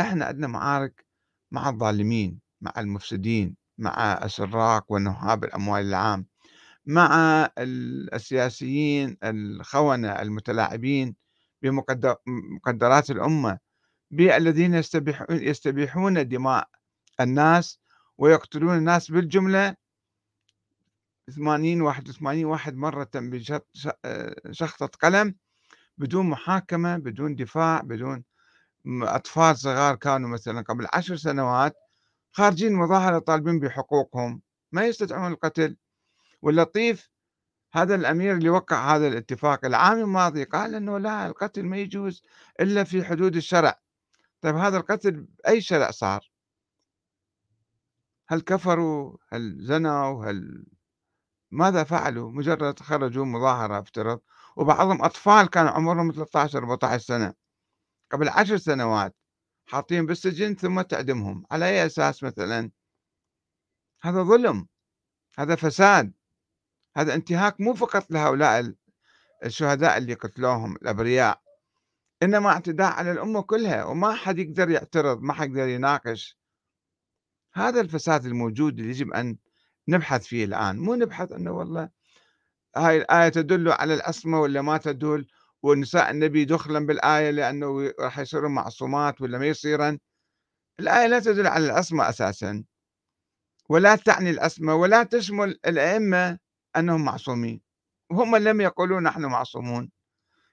إحنا 0.01 0.25
عندنا 0.27 0.47
معارك 0.47 1.07
مع 1.53 1.69
الظالمين، 1.71 2.41
مع 2.61 2.73
المفسدين، 2.79 3.57
مع 3.79 4.21
السراق 4.25 4.93
ونهاب 4.93 5.45
الأموال 5.45 5.87
العام، 5.87 6.27
مع 6.87 7.45
ال 7.59 8.15
السياسيين 8.15 9.17
الخونة 9.25 10.09
المتلاعبين 10.23 11.17
بمقد 11.63 12.17
مقدرات 12.57 13.11
الأمة. 13.11 13.59
بالذين 14.13 14.75
يستبيح 14.75 15.27
يستبيحون 15.31 16.29
دماء 16.29 16.69
الناس 17.21 17.81
ويقتلون 18.19 18.79
الناس 18.79 19.11
بالجملة 19.11 19.77
80 21.31 21.81
81 21.83 22.45
واحد 22.45 22.77
مرة 22.77 23.11
بشخطة 23.15 24.87
قلم 24.87 25.35
بدون 25.99 26.27
محاكمة 26.27 26.97
بدون 26.97 27.35
دفاع 27.35 27.81
بدون 27.81 28.25
أطفال 28.87 29.57
صغار 29.59 29.97
كانوا 29.97 30.29
مثلا 30.29 30.61
قبل 30.61 30.87
عشر 30.93 31.17
سنوات 31.17 31.77
خارجين 32.33 32.75
مظاهرة 32.75 33.19
طالبين 33.19 33.61
بحقوقهم 33.61 34.43
ما 34.73 34.87
يستدعون 34.87 35.33
القتل 35.33 35.77
واللطيف 36.43 37.11
هذا 37.73 37.95
الأمير 37.95 38.37
اللي 38.37 38.51
وقع 38.51 38.97
هذا 38.97 39.09
الاتفاق 39.09 39.65
العام 39.65 39.99
الماضي 39.99 40.45
قال 40.45 40.75
أنه 40.75 40.99
لا 40.99 41.27
القتل 41.27 41.63
ما 41.63 41.77
يجوز 41.77 42.23
إلا 42.61 42.85
في 42.85 43.05
حدود 43.05 43.37
الشرع 43.37 43.81
طيب 44.41 44.57
هذا 44.57 44.77
القتل 44.77 45.11
بأي 45.11 45.61
شرع 45.61 45.91
صار؟ 45.91 46.33
هل 48.29 48.41
كفروا؟ 48.41 49.17
هل 49.33 49.57
زنوا؟ 49.61 50.25
هل 50.25 50.67
ماذا 51.53 51.85
فعلوا؟ 51.85 52.31
مجرد 52.31 52.81
خرجوا 52.81 53.25
مظاهرة 53.25 53.79
افترض 53.79 54.21
وبعضهم 54.57 55.05
أطفال 55.05 55.51
كانوا 55.51 55.71
عمرهم 55.71 56.13
13 56.13 56.59
14 56.59 56.99
سنة. 57.03 57.35
قبل 58.11 58.29
عشر 58.29 58.57
سنوات 58.57 59.17
حاطين 59.67 60.07
بالسجن 60.07 60.55
ثم 60.55 60.81
تعدمهم. 60.81 61.45
على 61.51 61.69
أي 61.69 61.87
أساس 61.87 62.23
مثلا؟ 62.23 62.71
هذا 64.03 64.23
ظلم. 64.23 64.67
هذا 65.39 65.55
فساد. 65.55 66.13
هذا 66.97 67.15
انتهاك 67.15 67.61
مو 67.61 67.75
فقط 67.75 68.11
لهؤلاء 68.11 68.75
الشهداء 69.45 69.99
اللي 69.99 70.15
قتلوهم 70.15 70.77
الأبرياء. 70.77 71.43
إنما 72.23 72.51
اعتداء 72.51 72.93
على 72.93 73.13
الأمة 73.13 73.43
كلها 73.43 73.85
وما 73.85 74.15
حد 74.15 74.39
يقدر 74.39 74.71
يعترض 74.71 75.21
ما 75.21 75.33
حد 75.33 75.49
يقدر 75.49 75.69
يناقش. 75.69 76.39
هذا 77.55 77.81
الفساد 77.81 78.27
الموجود 78.27 78.79
اللي 78.79 78.91
يجب 78.91 79.13
أن 79.13 79.37
نبحث 79.89 80.25
فيه 80.27 80.45
الآن 80.45 80.79
مو 80.79 80.95
نبحث 80.95 81.33
أنه 81.33 81.51
والله 81.53 81.89
هاي 82.77 82.97
الآية 82.97 83.29
تدل 83.29 83.69
على 83.73 83.95
العصمة 83.95 84.41
ولا 84.41 84.63
ما 84.63 84.79
تدل 84.79 85.27
ونساء 85.63 86.11
النبي 86.11 86.45
دخلا 86.45 86.87
بالآية 86.87 87.31
لأنه 87.31 87.93
راح 88.01 88.19
يصيرون 88.19 88.53
معصومات 88.55 89.21
ولا 89.21 89.39
ما 89.39 89.47
يصيرن. 89.47 89.99
الآية 90.81 91.07
لا 91.07 91.21
تدل 91.21 91.47
على 91.47 91.67
العصمة 91.67 92.09
أساسا 92.09 92.65
ولا 93.69 93.97
تعني 93.97 94.31
العصمة 94.31 94.75
ولا 94.75 95.03
تشمل 95.03 95.59
الأئمة 95.67 96.39
أنهم 96.77 97.05
معصومين. 97.05 97.61
وهم 98.11 98.37
لم 98.37 98.61
يقولوا 98.61 99.01
نحن 99.01 99.23
معصومون. 99.25 99.91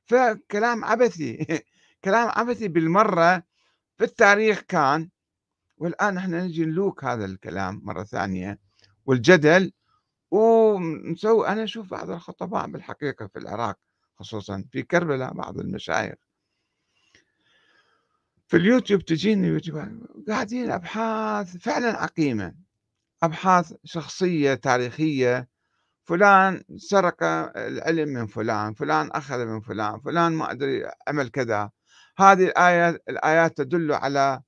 فكلام 0.06 0.86
عبثي 0.86 1.48
كلام 2.06 2.30
عبثي 2.36 2.68
بالمرة 2.68 3.44
في 3.98 4.04
التاريخ 4.04 4.62
كان 4.62 5.10
والآن 5.78 6.18
إحنا 6.18 6.44
نجي 6.44 6.66
نلوك 6.66 7.04
هذا 7.04 7.26
الكلام 7.26 7.82
مرة 7.84 8.04
ثانية. 8.04 8.60
والجدل 9.10 9.72
ونسوي 10.32 11.48
أنا 11.48 11.64
أشوف 11.64 11.92
بعض 11.92 12.10
الخطباء 12.10 12.68
بالحقيقة 12.68 13.28
في 13.28 13.40
العراق 13.40 13.78
خصوصا 14.16 14.66
في 14.72 14.84
كربلاء 14.84 15.34
بعض 15.34 15.60
المشايخ. 15.60 16.16
في 18.48 18.58
اليوتيوب 18.58 19.06
تجيني 19.06 19.48
يوتيوب 19.48 19.86
قاعدين 20.30 20.72
أبحاث 20.72 21.58
فعلا 21.58 22.02
عقيمة 22.02 22.56
أبحاث 23.24 23.74
شخصية 23.84 24.54
تاريخية 24.54 25.50
فلان 26.04 26.64
سرق 26.78 27.24
العلم 27.58 28.10
من 28.10 28.28
فلان 28.28 28.74
فلان 28.74 29.12
أخذ 29.12 29.46
من 29.46 29.62
فلان 29.62 30.00
فلان 30.00 30.32
ما 30.32 30.52
أدري 30.52 30.92
عمل 31.08 31.30
كذا. 31.30 31.72
هذه 32.18 32.46
الآية 32.46 33.02
الآيات 33.10 33.58
تدل 33.58 33.92
على 33.92 34.42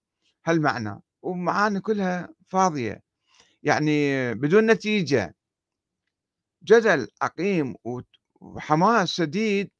هالمعنى 0.45 1.01
ومعاني 1.21 1.79
كلها 1.79 2.29
فاضية. 2.47 3.10
يعني 3.63 4.33
بدون 4.33 4.71
نتيجة. 4.71 5.35
جدل 6.63 7.07
عقيم 7.21 7.75
وحماس 8.41 9.11
شديد 9.11 9.71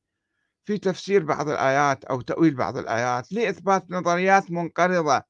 في 0.66 0.78
تفسير 0.78 1.24
بعض 1.24 1.50
الآيات 1.50 2.06
أو 2.06 2.22
تأويل 2.22 2.56
بعض 2.56 2.78
الآيات 2.78 3.32
لإثبات 3.34 3.86
نظريات 3.92 4.52
منقرضة 4.52 5.24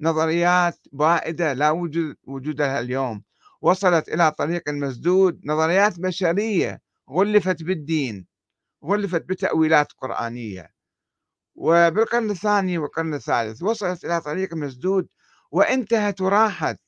نظريات 0.00 0.78
بائدة 0.92 1.52
لا 1.52 1.70
وجود 1.70 2.16
وجودها 2.24 2.80
اليوم. 2.80 3.22
وصلت 3.62 4.08
إلى 4.08 4.30
طريق 4.32 4.68
المسدود 4.68 5.40
نظريات 5.44 6.00
بشرية 6.00 6.80
غلفت 7.10 7.62
بالدين 7.62 8.26
غلفت 8.84 9.22
بتأويلات 9.22 9.92
قرآنية. 9.92 10.70
وبالقرن 11.54 12.30
الثاني 12.30 12.78
والقرن 12.78 13.14
الثالث 13.14 13.62
وصلت 13.62 14.04
إلى 14.04 14.20
طريق 14.20 14.54
مسدود 14.54 15.08
وانتهت 15.50 16.20
وراحت. 16.20 16.78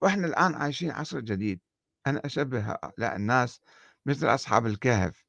وإحنا 0.00 0.26
الآن 0.26 0.54
عايشين 0.54 0.90
عصر 0.90 1.20
جديد 1.20 1.60
أنا 2.06 2.20
أشبه 2.24 2.72
هؤلاء 2.72 3.16
الناس 3.16 3.60
مثل 4.06 4.34
أصحاب 4.34 4.66
الكهف. 4.66 5.24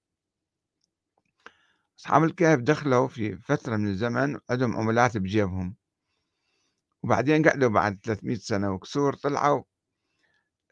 أصحاب 2.00 2.24
الكهف 2.24 2.60
دخلوا 2.60 3.08
في 3.08 3.36
فترة 3.36 3.76
من 3.76 3.88
الزمن 3.88 4.40
عندهم 4.50 4.78
عملات 4.78 5.18
بجيبهم. 5.18 5.76
وبعدين 7.04 7.50
قعدوا 7.50 7.70
بعد 7.70 8.00
300 8.04 8.36
سنة 8.36 8.72
وكسور 8.72 9.14
طلعوا 9.16 9.64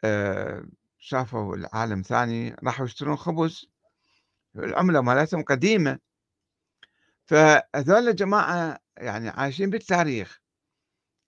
آه، 0.04 0.66
شافوا 0.98 1.56
العالم 1.56 2.02
ثاني 2.02 2.56
راحوا 2.64 2.86
يشترون 2.86 3.16
خبز. 3.16 3.66
العملة 4.56 5.02
مالتهم 5.02 5.44
قديمة. 5.44 6.00
فهذول 7.26 8.08
الجماعة 8.10 8.80
يعني 8.98 9.30
عايشين 9.30 9.70
بالتاريخ 9.70 10.40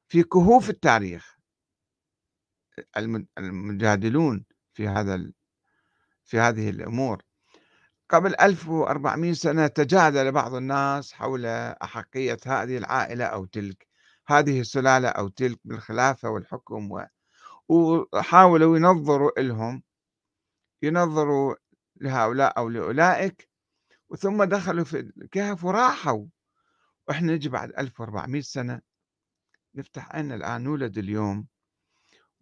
في 0.08 0.24
كهوف 0.24 0.70
التاريخ. 0.70 1.41
المجادلون 3.38 4.46
في 4.74 4.88
هذا 4.88 5.32
في 6.24 6.40
هذه 6.40 6.70
الأمور. 6.70 7.24
قبل 8.10 8.36
1400 8.42 9.34
سنة 9.34 9.68
تجادل 9.68 10.32
بعض 10.32 10.54
الناس 10.56 11.14
حول 11.14 11.46
أحقية 11.46 12.38
هذه 12.46 12.78
العائلة 12.78 13.26
أو 13.26 13.46
تلك 13.46 13.88
هذه 14.28 14.62
السلالة 14.62 15.10
أو 15.10 15.28
تلك 15.28 15.60
بالخلافة 15.66 16.30
والحكم 16.30 16.92
و... 16.92 17.06
وحاولوا 17.70 18.78
ينظروا 18.78 19.32
لهم 19.40 19.84
ينظروا 20.82 21.56
لهؤلاء 22.02 22.58
أو 22.58 22.70
لأولئك 22.70 23.50
وثم 24.10 24.44
دخلوا 24.44 24.84
في 24.84 25.00
الكهف 25.00 25.64
وراحوا. 25.64 26.26
وإحنا 27.08 27.34
نجي 27.34 27.50
بعد 27.50 27.74
1400 27.78 28.42
سنة 28.42 28.82
نفتح 29.76 30.16
عيننا 30.16 30.36
الآن؟ 30.36 30.64
نولد 30.64 30.98
اليوم. 30.98 31.48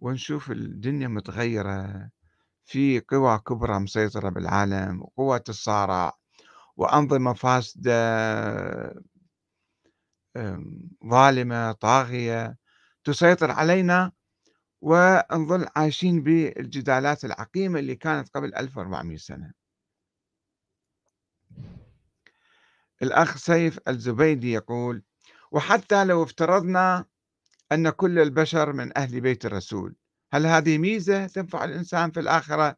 ونشوف 0.02 0.52
الدنيا 0.52 1.08
متغيرة 1.08 2.10
في 2.66 3.00
قوى 3.00 3.40
كبرى 3.40 3.80
مسيطرة 3.80 4.30
بالعالم 4.30 5.02
وقوة 5.02 5.44
الصارع 5.50 6.18
وأنظمة 6.78 7.34
فاسدة 7.34 7.92
ظالمة 11.06 11.72
طاغية 11.72 12.58
تسيطر 13.04 13.52
علينا 13.52 14.12
ونظل 14.82 15.68
عايشين 15.76 16.24
بالجدالات 16.24 17.26
العقيمة 17.26 17.80
اللي 17.80 17.96
كانت 17.96 18.30
قبل 18.30 18.56
1400 18.56 19.18
سنة. 19.18 19.54
الأخ 23.02 23.38
سيف 23.38 23.80
الزبيدي 23.88 24.52
يقول 24.52 25.04
وحتى 25.52 26.06
لو 26.06 26.24
افترضنا 26.24 27.06
أن 27.72 27.90
كل 27.90 28.20
البشر 28.20 28.74
من 28.74 28.98
أهل 28.98 29.22
بيت 29.22 29.46
الرسول. 29.46 29.96
هل 30.34 30.46
هذه 30.46 30.78
ميزة 30.78 31.28
تنفع 31.28 31.64
الإنسان 31.64 32.12
في 32.12 32.20
الآخرة؟ 32.20 32.76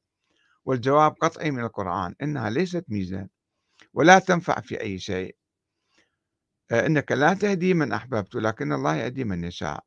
والجواب 0.66 1.12
قطعي 1.12 1.52
من 1.52 1.64
القرآن 1.64 2.16
إنها 2.22 2.50
ليست 2.50 2.86
ميزة 2.88 3.28
ولا 3.94 4.20
تنفع 4.20 4.60
في 4.60 4.82
أي 4.82 5.00
شيء. 5.00 5.36
آه، 6.72 6.86
إنك 6.86 7.12
لا 7.12 7.34
تهدي 7.34 7.74
من 7.74 7.92
أحببت 7.94 8.36
لكن 8.36 8.74
الله 8.74 8.96
يهدي 8.96 9.24
من 9.24 9.44
يشاء. 9.44 9.84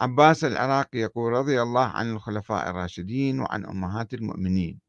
عباس 0.00 0.44
العراقي 0.44 0.98
يقول 0.98 1.32
رضي 1.32 1.62
الله 1.62 1.86
عن 1.86 2.10
الخلفاء 2.10 2.70
الراشدين 2.70 3.40
وعن 3.40 3.64
أمهات 3.66 4.14
المؤمنين. 4.14 4.80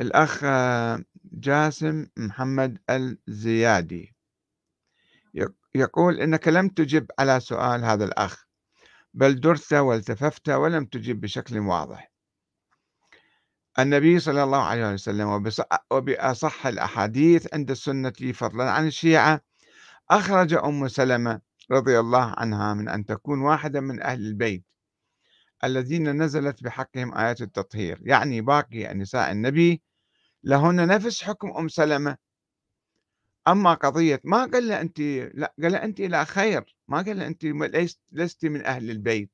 الأخ 0.00 0.44
جاسم 1.32 2.06
محمد 2.16 2.78
الزيادي. 2.90 4.14
يقول 5.74 6.20
إنك 6.20 6.48
لم 6.48 6.68
تجب 6.68 7.06
على 7.18 7.40
سؤال 7.40 7.84
هذا 7.84 8.04
الأخ 8.04 8.44
بل 9.14 9.40
درت 9.40 9.72
والتففت 9.72 10.48
ولم 10.48 10.84
تجب 10.84 11.20
بشكل 11.20 11.58
واضح. 11.58 12.10
النبي 13.78 14.18
صلى 14.18 14.42
الله 14.42 14.62
عليه 14.62 14.92
وسلم 14.92 15.42
وبأصح 15.90 16.66
الأحاديث 16.66 17.54
عند 17.54 17.70
السنة 17.70 18.32
فضلا 18.34 18.70
عن 18.70 18.86
الشيعة 18.86 19.40
أخرج 20.10 20.54
أم 20.54 20.88
سلمة 20.88 21.40
رضي 21.70 22.00
الله 22.00 22.34
عنها 22.38 22.74
من 22.74 22.88
أن 22.88 23.04
تكون 23.04 23.40
واحدة 23.40 23.80
من 23.80 24.02
أهل 24.02 24.26
البيت 24.26 24.64
الذين 25.64 26.22
نزلت 26.22 26.62
بحقهم 26.62 27.14
آيات 27.14 27.42
التطهير 27.42 28.00
يعني 28.02 28.40
باقي 28.40 28.94
نساء 28.94 29.32
النبي 29.32 29.82
لهن 30.44 30.86
نفس 30.88 31.22
حكم 31.22 31.50
أم 31.50 31.68
سلمة. 31.68 32.16
أما 33.48 33.74
قضية 33.74 34.20
ما 34.24 34.44
قال 34.44 34.68
له 34.68 34.80
أنت 34.80 35.00
لا 35.34 35.54
قال 35.62 35.72
له 35.72 35.84
أنت 35.84 36.00
لا 36.00 36.24
خير. 36.24 36.76
ما 36.88 37.02
قال 37.02 37.18
له 37.18 37.26
أنت 37.26 37.44
لست 38.12 38.44
من 38.44 38.64
أهل 38.64 38.90
البيت. 38.90 39.30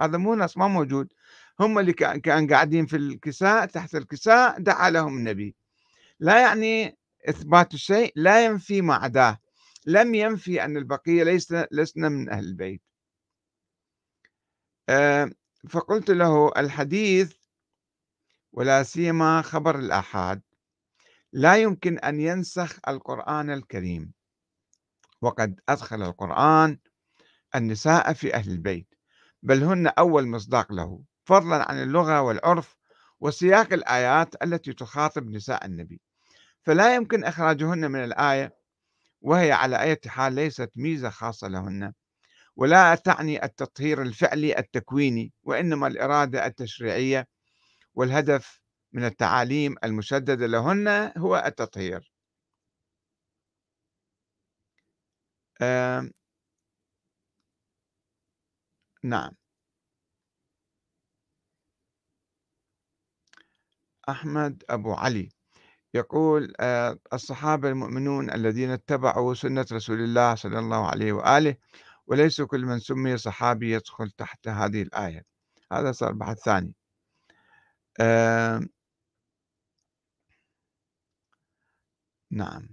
هذا 0.00 0.18
مو 0.18 0.34
نص 0.34 0.56
ما 0.58 0.68
موجود. 0.68 1.12
هم 1.60 1.78
اللي 1.78 1.92
كان 1.92 2.46
قاعدين 2.52 2.86
في 2.86 2.96
الكساء 2.96 3.66
تحت 3.66 3.94
الكساء 3.94 4.60
دعا 4.60 4.90
لهم 4.90 5.16
النبي. 5.16 5.56
لا 6.20 6.40
يعني 6.40 6.98
إثبات 7.28 7.74
الشيء 7.74 8.12
لا 8.16 8.44
ينفي 8.44 8.82
ما 8.82 8.94
عداه 8.94 9.38
لم 9.86 10.14
ينفي 10.14 10.64
أن 10.64 10.76
البقية 10.76 11.22
ليس 11.24 11.54
لسنا 11.72 12.08
من 12.08 12.28
أهل 12.30 12.44
البيت. 12.44 12.82
آه، 14.88 15.30
فقلت 15.68 16.10
له 16.10 16.52
الحديث 16.56 17.32
ولا 18.52 18.82
سيما 18.82 19.42
خبر 19.42 19.78
الآحاد. 19.78 20.42
لا 21.32 21.56
يمكن 21.56 21.98
أن 21.98 22.20
ينسخ 22.20 22.78
القرآن 22.88 23.50
الكريم. 23.50 24.12
وقد 25.22 25.60
أدخل 25.68 26.02
القرآن 26.02 26.78
النساء 27.54 28.12
في 28.12 28.34
أهل 28.34 28.50
البيت 28.50 28.94
بل 29.42 29.62
هن 29.62 29.86
أول 29.86 30.28
مصداق 30.28 30.72
له 30.72 31.02
فضلا 31.24 31.70
عن 31.70 31.82
اللغة 31.82 32.20
والعرف 32.20 32.76
وسياق 33.20 33.72
الآيات 33.72 34.42
التي 34.42 34.72
تخاطب 34.72 35.30
نساء 35.30 35.66
النبي. 35.66 36.00
فلا 36.62 36.94
يمكن 36.94 37.24
إخراجهن 37.24 37.90
من 37.90 38.04
الآية 38.04 38.56
وهي 39.20 39.52
على 39.52 39.80
أي 39.80 39.96
حال 40.06 40.32
ليست 40.32 40.70
ميزة 40.76 41.10
خاصة 41.10 41.48
لهن 41.48 41.92
ولا 42.56 42.94
تعني 42.94 43.44
التطهير 43.44 44.02
الفعلي 44.02 44.58
التكويني 44.58 45.32
وإنما 45.42 45.86
الإرادة 45.86 46.46
التشريعية 46.46 47.28
والهدف 47.94 48.60
من 48.92 49.04
التعاليم 49.04 49.74
المشددة 49.84 50.46
لهن 50.46 51.12
هو 51.18 51.36
التطهير. 51.46 52.12
آه 55.60 56.08
نعم. 59.04 59.32
أحمد 64.08 64.64
أبو 64.70 64.92
علي 64.94 65.28
يقول 65.94 66.52
آه 66.60 66.98
الصحابة 67.12 67.68
المؤمنون 67.68 68.30
الذين 68.30 68.70
اتبعوا 68.70 69.34
سنة 69.34 69.66
رسول 69.72 70.00
الله 70.00 70.34
صلى 70.34 70.58
الله 70.58 70.86
عليه 70.90 71.12
وآله 71.12 71.56
وليس 72.06 72.40
كل 72.42 72.60
من 72.66 72.78
سمي 72.78 73.16
صحابي 73.18 73.72
يدخل 73.72 74.10
تحت 74.10 74.48
هذه 74.48 74.82
الآية. 74.82 75.24
هذا 75.72 75.92
صار 75.92 76.12
بحث 76.12 76.38
ثاني 76.38 76.74
آه 78.00 78.60
نعم. 82.30 82.68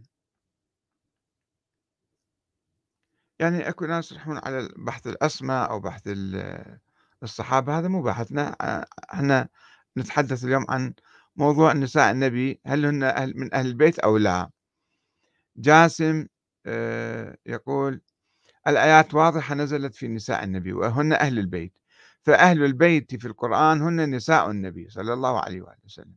يعني 3.39 3.69
أكو 3.69 3.85
ناس 3.85 4.11
يروحون 4.11 4.37
على 4.37 4.69
بحث 4.77 5.07
الأسماء 5.07 5.69
أو 5.69 5.79
بحث 5.79 6.01
الصحابة 7.23 7.79
هذا 7.79 7.87
مو 7.87 8.01
بحثنا 8.01 8.55
إحنا 9.13 9.49
نتحدث 9.97 10.43
اليوم 10.43 10.65
عن 10.69 10.93
موضوع 11.35 11.73
نساء 11.73 12.11
النبي. 12.11 12.59
هل 12.65 12.85
هن 12.85 13.03
أهل 13.03 13.33
من 13.37 13.53
أهل 13.53 13.67
البيت 13.67 13.99
أو 13.99 14.17
لا؟ 14.17 14.49
جاسم 15.57 16.27
آه، 16.65 17.37
يقول 17.45 18.01
الآيات 18.67 19.13
واضحة 19.13 19.55
نزلت 19.55 19.95
في 19.95 20.07
نساء 20.07 20.43
النبي 20.43 20.73
وهن 20.73 21.13
أهل 21.13 21.39
البيت. 21.39 21.77
فأهل 22.23 22.63
البيت 22.63 23.15
في 23.15 23.27
القرآن 23.27 23.81
هن 23.81 24.15
نساء 24.15 24.51
النبي 24.51 24.89
صلى 24.89 25.13
الله 25.13 25.39
عليه 25.41 25.61
وآله 25.61 25.77
وسلم. 25.85 26.15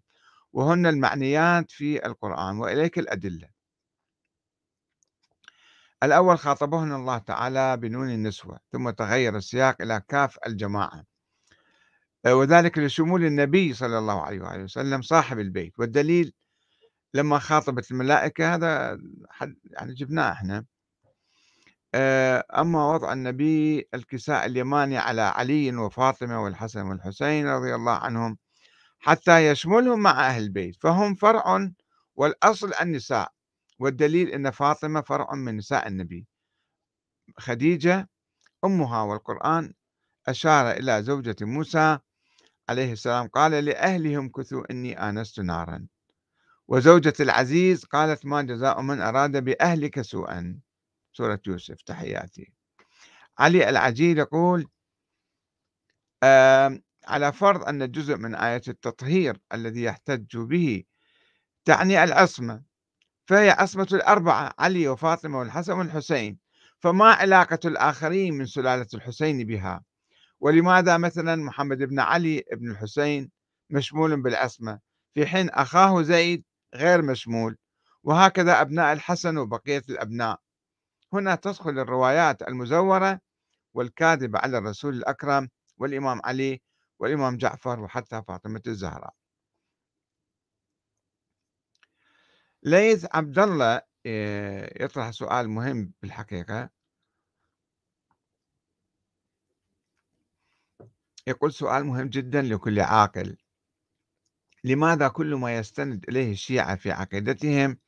وهن 0.59 0.87
المعنيات 0.87 1.71
في 1.71 2.07
القرآن 2.07 2.59
وإليك 2.59 2.99
الأدلة. 2.99 3.49
الأول 6.03 6.39
خاطبهن 6.39 6.93
الله 6.93 7.19
تعالى 7.19 7.77
بنون 7.77 8.11
النسوة 8.11 8.59
ثم 8.73 8.91
تغير 8.91 9.37
السياق 9.37 9.83
إلى 9.83 10.03
كاف 10.09 10.39
الجماعة. 10.47 11.05
وذلك 12.27 12.79
لشمول 12.79 13.25
النبي 13.25 13.75
صلى 13.75 13.99
الله 13.99 14.23
عليه 14.23 14.41
وآله 14.41 14.65
وسلم 14.65 15.03
صاحب 15.03 15.39
البيت. 15.39 15.79
والدليل 15.79 16.35
لما 17.15 17.39
خاطبت 17.39 17.91
الملائكة 17.91 18.55
هذا 18.55 19.01
يعني 19.65 19.95
جبناه 19.95 20.33
إحنا. 20.33 20.65
آه، 21.95 22.45
أما 22.57 22.93
وضع 22.93 23.13
النبي 23.13 23.89
الكساء 23.95 24.47
اليماني 24.47 24.99
على 24.99 25.23
علي 25.23 25.77
وفاطمة 25.77 26.43
والحسن 26.45 26.83
والحسين 26.83 27.49
رضي 27.49 27.75
الله 27.75 27.93
عنهم 27.93 28.39
حتى 28.99 29.47
يشملهم 29.49 30.01
مع 30.01 30.27
أهل 30.29 30.43
البيت 30.43 30.77
فهم 30.77 31.15
فرع 31.15 31.71
والأصل 32.17 32.73
النساء 32.81 33.33
والدليل 33.79 34.29
أن 34.29 34.51
فاطمة 34.51 35.01
فرع 35.01 35.35
من 35.35 35.57
نساء 35.57 35.89
النبي. 35.89 36.27
خديجة 37.39 38.09
أمها 38.65 39.03
والقرآن 39.03 39.75
أشار 40.29 40.71
إلى 40.71 41.03
زوجة 41.03 41.37
موسى 41.41 41.99
عليه 42.69 42.93
السلام 42.93 43.29
قال 43.29 43.65
لأهلهم 43.65 44.29
كثوا 44.29 44.71
إني 44.71 45.09
آنست 45.09 45.41
نارا. 45.41 45.87
وزوجة 46.69 47.15
العزيز 47.21 47.85
قالت 47.85 48.27
ما 48.27 48.43
جزاء 48.43 48.83
من 48.83 49.01
أراد 49.01 49.45
بأهلك 49.45 50.01
سوءا. 50.01 50.61
سورة 51.13 51.41
يوسف 51.47 51.83
تحياتي. 51.83 52.53
علي 53.39 53.69
العجيل 53.69 54.19
يقول 54.19 54.69
آه 56.23 56.81
على 57.09 57.33
فرض 57.33 57.69
أن 57.69 57.91
جزء 57.91 58.17
من 58.17 58.35
آية 58.35 58.63
التطهير 58.69 59.39
الذي 59.55 59.83
يحتج 59.83 60.37
به 60.37 60.85
تعني 61.65 62.05
العصمة 62.05 62.63
فهي 63.27 63.51
عصمة 63.51 63.89
الأربعة 63.93 64.55
علي 64.59 64.89
وفاطمة 64.89 65.39
والحسن 65.39 65.73
والحسين. 65.73 66.39
فما 66.81 67.05
علاقة 67.05 67.59
الآخرين 67.65 68.35
من 68.35 68.47
سلالة 68.47 68.87
الحسين 68.95 69.47
بها؟ 69.47 69.85
ولماذا 70.41 70.97
مثلا 70.97 71.37
محمد 71.37 71.79
بن 71.79 72.01
علي 72.01 72.45
بن 72.53 72.71
الحسين 72.71 73.31
مشمول 73.71 74.23
بالعصمة؟ 74.23 74.79
في 75.15 75.27
حين 75.27 75.51
أخاه 75.51 76.03
زيد 76.03 76.45
غير 76.75 77.03
مشمول 77.03 77.57
وهكذا 78.03 78.61
أبناء 78.61 78.93
الحسن 78.93 79.39
وبقية 79.39 79.83
الأبناء. 79.89 80.41
هنا 81.13 81.35
تدخل 81.35 81.71
الروايات 81.71 82.43
المزورة 82.43 83.21
والكاذبة 83.75 84.39
على 84.39 84.59
الرسول 84.59 84.95
الأكرم 84.95 85.49
والإمام 85.79 86.21
علي 86.25 86.61
والإمام 86.99 87.37
جعفر 87.37 87.81
وحتى 87.81 88.23
فاطمة 88.23 88.63
الزهراء. 88.67 89.15
ليث 92.63 93.07
عبد 93.13 93.39
الله 93.39 93.83
آه، 94.07 94.85
يطرح 94.85 95.11
سؤال 95.11 95.49
مهم 95.49 95.93
بالحقيقة. 96.03 96.71
يقول 101.27 101.53
سؤال 101.53 101.85
مهم 101.85 102.09
جدا 102.09 102.43
لكل 102.43 102.81
عاقل. 102.81 103.37
لماذا 104.65 105.09
كل 105.09 105.35
ما 105.35 105.57
يستند 105.57 106.05
إليه 106.09 106.33
الشيعة 106.33 106.77
في 106.77 106.91
عقيدتهم 106.91 107.79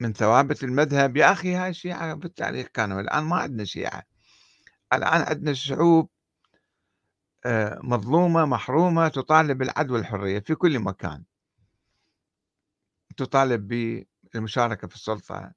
من 0.00 0.12
ثوابت 0.12 0.64
المذهب؟ 0.64 1.16
يا 1.16 1.32
أخي 1.32 1.54
هاي 1.54 1.70
الشيعة 1.70 2.14
بالتاريخ 2.14 2.66
كانوا 2.66 3.00
الآن 3.00 3.24
ما 3.24 3.36
عندنا 3.36 3.64
شيعة. 3.64 4.02
الآن 4.92 5.22
عندنا 5.22 5.52
شعوب 5.52 6.10
مظلومة 7.82 8.44
محرومة 8.44 9.08
تطالب 9.08 9.58
بالعدل 9.58 9.92
والحرية 9.92 10.38
في 10.38 10.54
كل 10.54 10.78
مكان. 10.78 11.24
تطالب 13.16 13.68
بالمشاركة 14.34 14.88
في 14.88 14.94
السلطة. 14.94 15.52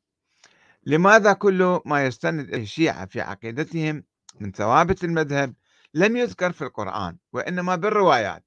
لماذا 0.85 1.33
كل 1.33 1.81
ما 1.85 2.05
يستند 2.05 2.53
الشيعة 2.53 3.05
في 3.05 3.21
عقيدتهم 3.21 4.03
من 4.39 4.51
ثوابت 4.51 5.03
المذهب 5.03 5.53
لم 5.93 6.17
يذكر 6.17 6.51
في 6.51 6.61
القرآن 6.61 7.17
وإنما 7.33 7.75
بالروايات؟ 7.75 8.45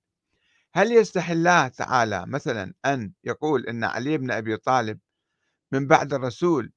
هل 0.74 0.92
يستحي 0.92 1.32
الله 1.32 1.68
تعالى 1.68 2.24
مثلا 2.26 2.74
أن 2.84 3.12
يقول 3.24 3.66
أن 3.66 3.84
علي 3.84 4.18
بن 4.18 4.30
أبي 4.30 4.56
طالب 4.56 4.98
من 5.72 5.86
بعد 5.86 6.14
الرسول 6.14 6.72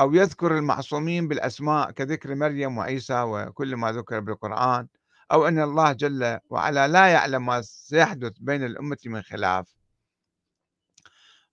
أو 0.00 0.14
يذكر 0.14 0.58
المعصومين 0.58 1.28
بالأسماء 1.28 1.90
كذكر 1.90 2.34
مريم 2.34 2.78
وعيسى 2.78 3.22
وكل 3.22 3.76
ما 3.76 3.92
ذكر 3.92 4.20
بالقرآن 4.20 4.88
أو 5.32 5.48
أن 5.48 5.58
الله 5.60 5.92
جل 5.92 6.40
وعلا 6.50 6.88
لا 6.88 7.08
يعلم 7.08 7.46
ما 7.46 7.62
سيحدث 7.62 8.32
بين 8.38 8.64
الأمة 8.64 8.98
من 9.06 9.22
خلاف. 9.22 9.76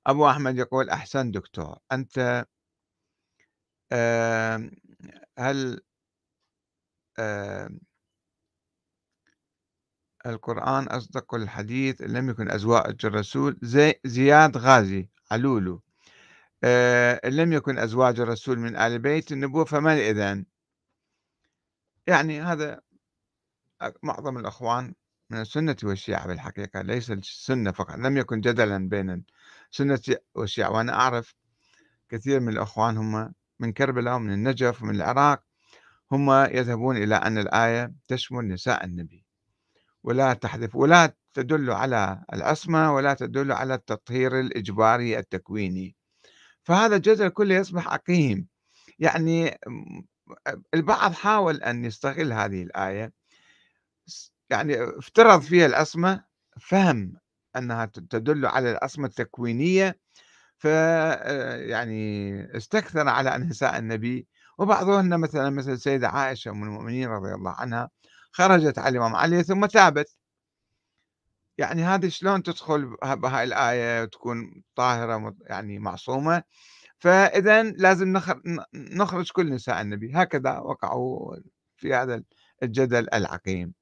أبو 0.08 0.30
أحمد 0.30 0.58
يقول 0.58 0.90
أحسن 0.90 1.32
دكتور. 1.32 1.78
أنت 1.92 2.46
هل 5.40 5.82
القرآن 10.26 10.88
أصدق 10.88 11.36
الحديث؟ 11.36 12.02
لم 12.02 12.30
يكن 12.30 12.52
أزواج 12.52 13.06
الرسول. 13.06 13.60
زي 13.62 14.00
زياد 14.06 14.58
غازي 14.58 15.10
علولو. 15.32 15.82
أه 16.64 17.30
لم 17.30 17.54
يكن 17.54 17.78
أزواج 17.78 18.20
الرسول 18.20 18.60
من 18.60 18.76
آل 18.78 19.00
بيت 19.00 19.32
النبوة 19.32 19.66
فمن 19.66 19.92
إذن؟ 19.92 20.46
يعني 22.08 22.42
هذا 22.42 22.82
معظم 24.04 24.38
الأخوان 24.38 24.94
من 25.30 25.42
السنة 25.42 25.76
والشيعة 25.84 26.28
بالحقيقة 26.28 26.82
ليس 26.82 27.12
السنة 27.12 27.72
فقط 27.72 27.96
لم 27.96 28.18
يكن 28.18 28.42
جدلا 28.42 28.90
بين 28.90 29.24
السنة 29.72 30.00
والشيعة. 30.36 30.72
وأنا 30.72 30.94
أعرف 30.94 31.36
كثير 32.10 32.40
من 32.40 32.50
الأخوان 32.50 32.98
هم 32.98 33.34
من 33.60 33.74
كربلاء 33.74 34.16
ومن 34.16 34.34
النجف 34.34 34.84
ومن 34.84 34.96
العراق. 34.96 35.44
هم 36.12 36.32
يذهبون 36.32 36.98
إلى 36.98 37.16
أن 37.16 37.38
الآية 37.38 37.94
تشمل 38.08 38.48
نساء 38.48 38.86
النبي. 38.86 39.26
ولا 40.04 40.34
تحذف 40.34 40.76
ولا 40.76 41.16
تدل 41.34 41.72
على 41.72 42.24
العصمة 42.34 42.96
ولا 42.96 43.14
تدل 43.14 43.52
على 43.52 43.74
التطهير 43.74 44.40
الإجباري 44.40 45.20
التكويني. 45.20 45.96
فهذا 46.64 46.96
الجدل 46.96 47.30
كله 47.30 47.56
يصبح 47.56 47.88
عقيم 47.88 48.48
يعني 49.00 49.60
البعض 50.74 51.14
حاول 51.14 51.56
أن 51.56 51.86
يستغل 51.86 52.34
هذه 52.34 52.64
الآية 52.64 53.14
يعني 54.50 54.84
افترض 54.84 55.42
فيها 55.42 55.66
العصمة 55.66 56.24
فهم 56.62 57.14
أنها 57.56 57.86
تدل 57.86 58.46
على 58.46 58.72
العصمة 58.72 59.06
التكوينية 59.08 60.00
ف 60.58 60.66
يعني 60.66 62.58
استكثر 62.58 63.10
على 63.10 63.38
نساء 63.38 63.78
النبي. 63.78 64.28
وبعضهن 64.58 65.20
مثلا 65.20 65.50
مثل 65.50 65.72
السيدة 65.72 66.10
عائشة 66.10 66.52
أم 66.52 66.64
المؤمنين 66.64 67.10
رضي 67.10 67.34
الله 67.34 67.52
عنها 67.52 67.90
خرجت 68.32 68.80
على 68.80 68.90
الإمام 68.90 69.16
علي 69.16 69.44
ثم 69.44 69.66
تابت. 69.66 70.16
يعني 71.58 71.84
هذه 71.84 72.10
شلون 72.10 72.44
تدخل 72.44 72.96
بهاي 73.04 73.44
الآية 73.44 74.02
وتكون 74.04 74.64
طاهرة 74.76 75.36
يعني 75.42 75.80
معصومة. 75.80 76.44
فإذا 77.00 77.64
لازم 77.64 78.18
نخرج 78.76 79.32
كل 79.32 79.54
نساء 79.54 79.82
النبي. 79.82 80.12
هكذا 80.16 80.58
وقعوا 80.58 81.36
في 81.78 81.94
هذا 81.94 82.24
الجدل 82.64 83.08
العقيم. 83.14 83.74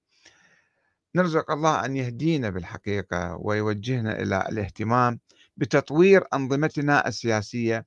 نرزق 1.15 1.51
الله 1.51 1.85
أن 1.85 1.95
يهدينا 1.95 2.49
بالحقيقة 2.49 3.35
ويوجهنا 3.39 4.21
إلى 4.21 4.45
الاهتمام 4.49 5.19
بتطوير 5.57 6.23
أنظمتنا 6.33 7.07
السياسية 7.07 7.85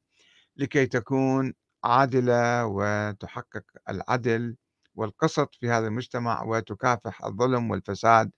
لكي 0.57 0.87
تكون 0.87 1.55
عادلة 1.85 2.67
وتحقق 2.67 3.65
العدل 3.89 4.57
والقسط 4.95 5.55
في 5.55 5.71
هذا 5.71 5.87
المجتمع 5.87 6.43
وتكافح 6.43 7.25
الظلم 7.25 7.71
والفساد 7.71 8.31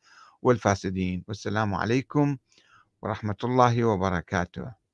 والفاسدين. 0.42 1.24
والسلام 1.28 1.74
عليكم 1.74 2.36
ورحمة 3.02 3.36
الله 3.44 3.84
وبركاته. 3.84 4.85